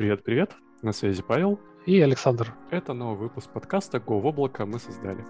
Привет-привет, 0.00 0.56
на 0.80 0.92
связи 0.92 1.22
Павел 1.22 1.60
и 1.84 2.00
Александр. 2.00 2.54
Это 2.70 2.94
новый 2.94 3.18
выпуск 3.18 3.50
подкаста 3.52 4.00
«Го 4.00 4.18
в 4.18 4.24
облако» 4.24 4.64
мы 4.64 4.78
создали. 4.78 5.22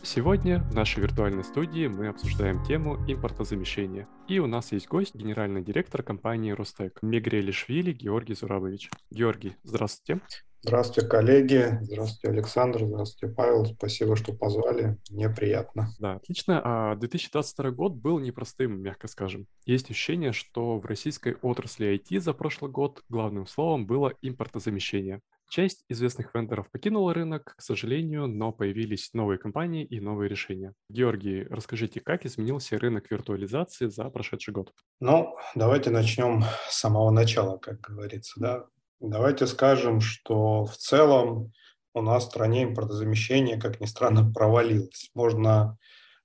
Сегодня 0.00 0.60
в 0.60 0.76
нашей 0.76 1.02
виртуальной 1.02 1.42
студии 1.42 1.88
мы 1.88 2.06
обсуждаем 2.06 2.62
тему 2.62 3.04
импортозамещения. 3.08 4.06
И 4.28 4.38
у 4.38 4.46
нас 4.46 4.70
есть 4.70 4.86
гость, 4.86 5.16
генеральный 5.16 5.60
директор 5.60 6.04
компании 6.04 6.52
Ростек, 6.52 7.02
Мегрелишвили 7.02 7.90
Георгий 7.90 8.34
Зурабович. 8.34 8.88
Георгий, 9.10 9.56
здравствуйте. 9.64 10.22
Здравствуйте, 10.62 11.08
коллеги. 11.08 11.78
Здравствуйте, 11.82 12.28
Александр. 12.28 12.84
Здравствуйте, 12.84 13.34
Павел. 13.34 13.66
Спасибо, 13.66 14.16
что 14.16 14.32
позвали. 14.32 14.98
Мне 15.10 15.28
приятно. 15.28 15.88
Да, 15.98 16.14
отлично. 16.14 16.96
2022 16.98 17.68
а 17.68 17.70
год 17.70 17.94
был 17.94 18.18
непростым, 18.18 18.80
мягко 18.80 19.06
скажем. 19.06 19.46
Есть 19.64 19.90
ощущение, 19.90 20.32
что 20.32 20.78
в 20.78 20.86
российской 20.86 21.34
отрасли 21.42 21.94
IT 21.94 22.20
за 22.20 22.32
прошлый 22.32 22.70
год 22.70 23.02
главным 23.08 23.46
словом 23.46 23.86
было 23.86 24.12
импортозамещение. 24.22 25.20
Часть 25.48 25.84
известных 25.88 26.34
вендоров 26.34 26.68
покинула 26.72 27.14
рынок, 27.14 27.54
к 27.56 27.62
сожалению, 27.62 28.26
но 28.26 28.50
появились 28.50 29.10
новые 29.12 29.38
компании 29.38 29.84
и 29.84 30.00
новые 30.00 30.28
решения. 30.28 30.74
Георгий, 30.88 31.44
расскажите, 31.44 32.00
как 32.00 32.26
изменился 32.26 32.76
рынок 32.78 33.08
виртуализации 33.10 33.86
за 33.86 34.10
прошедший 34.10 34.52
год? 34.52 34.72
Ну, 34.98 35.36
давайте 35.54 35.90
начнем 35.90 36.42
с 36.68 36.80
самого 36.80 37.10
начала, 37.10 37.58
как 37.58 37.80
говорится. 37.80 38.40
Да? 38.40 38.66
Давайте 39.00 39.46
скажем, 39.46 40.00
что 40.00 40.64
в 40.64 40.76
целом 40.76 41.52
у 41.94 42.00
нас 42.00 42.24
в 42.24 42.26
стране 42.28 42.64
импортозамещение, 42.64 43.58
как 43.58 43.80
ни 43.80 43.86
странно, 43.86 44.30
провалилось. 44.34 45.10
Можно 45.14 45.78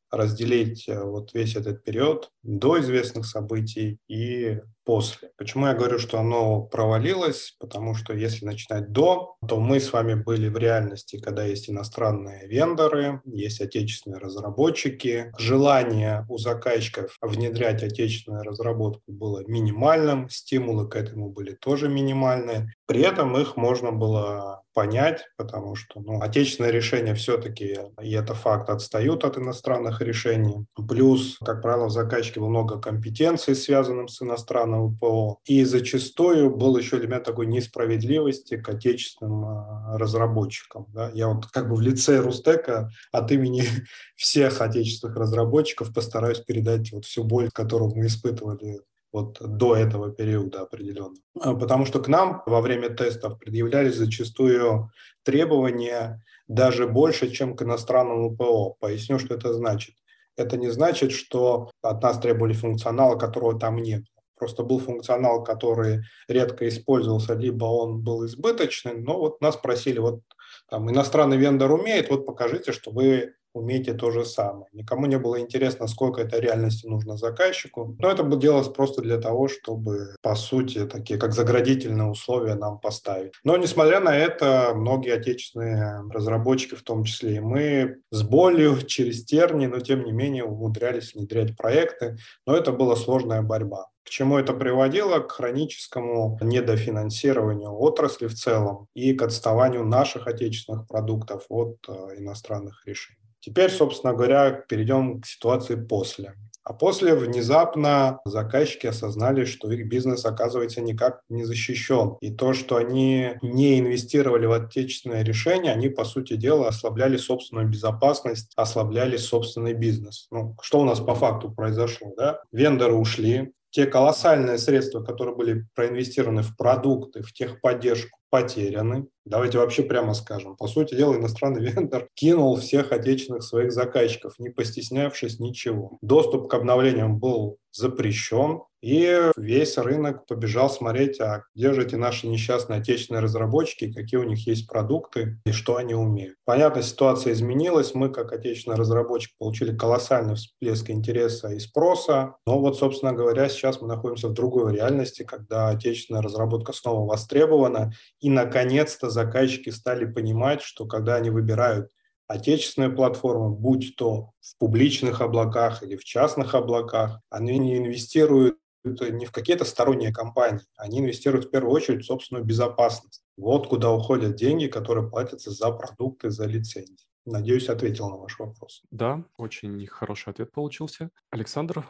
разделить 0.10 0.88
э, 0.90 1.02
вот 1.02 1.34
весь 1.34 1.56
этот 1.56 1.84
период 1.84 2.32
до 2.44 2.80
известных 2.80 3.26
событий 3.26 4.00
и 4.08 4.60
после. 4.92 5.30
Почему 5.38 5.68
я 5.68 5.74
говорю, 5.74 6.00
что 6.00 6.20
оно 6.20 6.64
провалилось? 6.64 7.56
Потому 7.62 7.96
что 7.96 8.14
если 8.14 8.46
начинать 8.46 8.92
до, 8.92 9.38
то 9.48 9.58
мы 9.58 9.80
с 9.80 9.94
вами 9.94 10.16
были 10.16 10.50
в 10.50 10.58
реальности, 10.58 11.18
когда 11.18 11.46
есть 11.46 11.70
иностранные 11.70 12.46
вендоры, 12.46 13.22
есть 13.24 13.62
отечественные 13.62 14.20
разработчики. 14.20 15.32
Желание 15.38 16.26
у 16.28 16.38
заказчиков 16.38 17.16
внедрять 17.22 17.84
отечественную 17.84 18.44
разработку 18.44 19.04
было 19.08 19.46
минимальным, 19.48 20.30
стимулы 20.30 20.90
к 20.90 20.98
этому 20.98 21.30
были 21.30 21.54
тоже 21.54 21.88
минимальные. 21.88 22.74
При 22.86 23.00
этом 23.00 23.38
их 23.38 23.56
можно 23.56 23.94
было 23.94 24.62
понять, 24.74 25.26
потому 25.38 25.76
что 25.76 26.00
ну, 26.00 26.22
отечественные 26.22 26.72
решения 26.72 27.14
все-таки, 27.14 27.78
и 28.02 28.12
это 28.14 28.34
факт, 28.34 28.70
отстают 28.70 29.24
от 29.24 29.38
иностранных 29.38 30.02
решений. 30.02 30.66
Плюс, 30.88 31.38
как 31.40 31.62
правило, 31.62 31.88
в 31.88 31.92
заказчике 31.92 32.40
много 32.40 32.80
компетенций, 32.80 33.56
связанных 33.56 34.10
с 34.10 34.22
иностранным 34.22 34.81
ПО. 34.90 35.40
И 35.46 35.64
зачастую 35.64 36.56
был 36.56 36.78
еще 36.78 36.98
элемент 36.98 37.24
такой 37.24 37.48
несправедливости 37.48 38.58
к 38.58 38.70
отечественным 38.70 39.46
а, 39.46 39.98
разработчикам. 39.98 40.88
Да? 40.94 41.12
Я 41.14 41.28
вот 41.28 41.48
как 41.48 41.70
бы 41.70 41.76
в 41.76 41.82
лице 41.82 42.20
Рустека 42.20 42.90
от 43.12 43.32
имени 43.32 43.64
всех 44.16 44.62
отечественных 44.62 45.18
разработчиков 45.18 45.94
постараюсь 45.94 46.40
передать 46.40 46.92
вот 46.92 47.06
всю 47.06 47.24
боль, 47.24 47.50
которую 47.52 47.92
мы 47.96 48.06
испытывали 48.08 48.82
вот 49.12 49.38
до 49.42 49.76
этого 49.76 50.12
периода 50.12 50.62
определенно. 50.62 51.16
А, 51.40 51.54
потому 51.54 51.86
что 51.86 52.00
к 52.00 52.08
нам 52.08 52.42
во 52.46 52.62
время 52.62 52.90
тестов 52.90 53.40
предъявлялись 53.40 53.96
зачастую 53.96 54.92
требования 55.24 56.24
даже 56.48 56.88
больше, 56.88 57.30
чем 57.30 57.56
к 57.56 57.62
иностранному 57.64 58.36
ПО. 58.36 58.76
Поясню, 58.80 59.20
что 59.20 59.36
это 59.36 59.54
значит. 59.54 59.96
Это 60.38 60.58
не 60.58 60.70
значит, 60.70 61.12
что 61.12 61.72
от 61.82 62.02
нас 62.02 62.20
требовали 62.20 62.54
функционала, 62.54 63.18
которого 63.18 63.60
там 63.60 63.78
нет. 63.78 64.04
Просто 64.42 64.64
был 64.64 64.80
функционал, 64.80 65.44
который 65.44 66.02
редко 66.28 66.68
использовался, 66.68 67.36
либо 67.36 67.66
он 67.66 68.02
был 68.02 68.26
избыточный, 68.26 68.96
но 68.96 69.20
вот 69.20 69.40
нас 69.40 69.56
просили, 69.56 70.00
вот 70.00 70.22
там 70.68 70.90
иностранный 70.90 71.38
вендор 71.38 71.72
умеет, 71.72 72.10
вот 72.10 72.26
покажите, 72.26 72.72
что 72.72 72.90
вы 72.90 73.36
умейте 73.54 73.94
то 73.94 74.10
же 74.10 74.26
самое. 74.26 74.66
Никому 74.74 75.06
не 75.06 75.20
было 75.20 75.40
интересно, 75.40 75.86
сколько 75.86 76.22
это 76.22 76.40
реальности 76.40 76.88
нужно 76.88 77.18
заказчику. 77.18 77.96
Но 78.00 78.10
это 78.10 78.24
делалось 78.36 78.70
просто 78.70 79.04
для 79.04 79.20
того, 79.20 79.48
чтобы, 79.48 80.16
по 80.24 80.34
сути, 80.34 80.88
такие 80.88 81.20
как 81.20 81.34
заградительные 81.34 82.10
условия 82.10 82.56
нам 82.56 82.80
поставить. 82.80 83.34
Но, 83.44 83.58
несмотря 83.58 84.00
на 84.00 84.18
это, 84.18 84.72
многие 84.74 85.14
отечественные 85.14 86.10
разработчики, 86.12 86.74
в 86.74 86.82
том 86.82 87.04
числе 87.04 87.36
и 87.36 87.40
мы, 87.40 87.98
с 88.10 88.24
болью, 88.24 88.76
через 88.88 89.24
терни, 89.24 89.68
но 89.68 89.82
тем 89.82 90.04
не 90.04 90.12
менее 90.12 90.46
умудрялись 90.46 91.14
внедрять 91.14 91.56
проекты. 91.56 92.18
Но 92.48 92.56
это 92.56 92.72
была 92.72 92.96
сложная 92.96 93.44
борьба. 93.44 93.91
К 94.04 94.10
чему 94.10 94.38
это 94.38 94.54
приводило? 94.54 95.20
К 95.20 95.32
хроническому 95.32 96.38
недофинансированию 96.42 97.74
отрасли 97.74 98.28
в 98.28 98.34
целом 98.34 98.88
и 98.94 99.14
к 99.14 99.22
отставанию 99.22 99.86
наших 99.86 100.28
отечественных 100.28 100.88
продуктов 100.88 101.46
от 101.50 101.78
э, 101.88 101.92
иностранных 102.18 102.86
решений. 102.86 103.20
Теперь, 103.40 103.72
собственно 103.72 104.14
говоря, 104.14 104.52
перейдем 104.52 105.22
к 105.22 105.26
ситуации 105.26 105.76
после. 105.76 106.36
А 106.64 106.74
после 106.74 107.16
внезапно 107.16 108.20
заказчики 108.24 108.86
осознали, 108.86 109.46
что 109.46 109.72
их 109.72 109.88
бизнес 109.88 110.26
оказывается 110.26 110.82
никак 110.82 111.22
не 111.28 111.44
защищен. 111.44 112.18
И 112.22 112.32
то, 112.32 112.54
что 112.54 112.76
они 112.76 113.32
не 113.42 113.80
инвестировали 113.80 114.46
в 114.46 114.52
отечественное 114.52 115.24
решение, 115.24 115.74
они, 115.74 115.90
по 115.90 116.06
сути 116.06 116.36
дела, 116.36 116.68
ослабляли 116.68 117.18
собственную 117.18 117.68
безопасность, 117.68 118.52
ослабляли 118.56 119.18
собственный 119.18 119.74
бизнес. 119.74 120.28
Ну, 120.30 120.56
что 120.62 120.80
у 120.80 120.86
нас 120.86 121.00
по 121.00 121.16
факту 121.16 121.52
произошло? 121.52 122.14
Да? 122.16 122.42
Вендоры 122.52 122.94
ушли, 122.94 123.54
те 123.72 123.86
колоссальные 123.86 124.58
средства, 124.58 125.02
которые 125.02 125.36
были 125.36 125.66
проинвестированы 125.76 126.44
в 126.44 126.56
продукты, 126.56 127.24
в 127.24 127.34
техподдержку, 127.34 128.20
потеряны. 128.30 129.08
Давайте 129.26 129.58
вообще 129.60 129.84
прямо 129.84 130.14
скажем. 130.14 130.56
По 130.56 130.68
сути 130.68 130.96
дела, 130.96 131.16
иностранный 131.16 131.62
вендор 131.72 132.08
кинул 132.14 132.56
всех 132.58 132.92
отечественных 132.92 133.44
своих 133.44 133.72
заказчиков, 133.72 134.40
не 134.40 134.50
постеснявшись 134.50 135.40
ничего. 135.40 135.98
Доступ 136.02 136.50
к 136.50 136.54
обновлениям 136.54 137.20
был 137.20 137.58
запрещен, 137.72 138.62
и 138.82 139.32
весь 139.38 139.78
рынок 139.78 140.26
побежал 140.26 140.70
смотреть, 140.70 141.20
а 141.22 141.44
где 141.56 141.74
же 141.74 141.84
эти 141.84 141.96
наши 141.96 142.28
несчастные 142.28 142.80
отечественные 142.80 143.22
разработчики, 143.22 143.94
какие 143.94 144.20
у 144.20 144.24
них 144.24 144.48
есть 144.48 144.68
продукты 144.68 145.40
и 145.46 145.52
что 145.52 145.78
они 145.78 145.94
умеют. 145.94 146.36
Понятно, 146.46 146.82
ситуация 146.82 147.34
изменилась. 147.34 147.94
Мы, 147.94 148.10
как 148.10 148.34
отечественный 148.34 148.78
разработчик, 148.78 149.34
получили 149.38 149.76
колоссальный 149.76 150.36
всплеск 150.36 150.90
интереса 150.90 151.50
и 151.50 151.60
спроса. 151.60 152.36
Но 152.48 152.60
вот, 152.60 152.78
собственно 152.78 153.14
говоря, 153.14 153.50
сейчас 153.50 153.82
мы 153.82 153.88
находимся 153.88 154.30
в 154.30 154.34
другой 154.34 154.74
реальности, 154.74 155.24
когда 155.24 155.70
отечественная 155.70 156.24
разработка 156.24 156.74
снова 156.74 157.08
востребована. 157.08 157.94
И, 158.20 158.30
наконец-то, 158.30 159.10
заказчики 159.10 159.70
стали 159.70 160.06
понимать, 160.06 160.62
что 160.62 160.86
когда 160.86 161.16
они 161.16 161.30
выбирают 161.30 161.92
отечественные 162.28 162.90
платформы, 162.90 163.52
будь 163.52 163.96
то 163.96 164.32
в 164.40 164.58
публичных 164.58 165.22
облаках 165.22 165.84
или 165.84 165.96
в 165.98 166.04
частных 166.04 166.56
облаках, 166.56 167.20
они 167.30 167.60
не 167.60 167.78
инвестируют 167.78 168.58
не 168.84 169.26
в 169.26 169.32
какие-то 169.32 169.66
сторонние 169.66 170.12
компании, 170.12 170.66
они 170.76 171.00
инвестируют 171.00 171.46
в 171.46 171.50
первую 171.50 171.74
очередь 171.74 172.04
в 172.04 172.08
собственную 172.08 172.46
безопасность. 172.46 173.24
Вот 173.38 173.68
куда 173.68 173.92
уходят 173.92 174.36
деньги, 174.36 174.68
которые 174.68 175.10
платятся 175.10 175.52
за 175.52 175.72
продукты, 175.72 176.30
за 176.30 176.46
лицензии. 176.46 177.08
Надеюсь, 177.26 177.70
ответил 177.70 178.10
на 178.10 178.18
ваш 178.18 178.40
вопрос. 178.40 178.82
Да, 178.90 179.24
очень 179.38 179.86
хороший 179.86 180.32
ответ 180.32 180.52
получился. 180.52 181.12
Александр, 181.30 181.86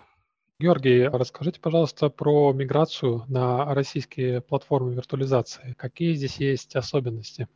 Георгий, 0.61 1.07
расскажите, 1.07 1.59
пожалуйста, 1.59 2.09
про 2.09 2.53
миграцию 2.53 3.23
на 3.27 3.73
российские 3.73 4.41
платформы 4.41 4.93
виртуализации. 4.93 5.73
Какие 5.75 6.13
здесь 6.13 6.35
есть 6.35 6.75
особенности? 6.75 7.47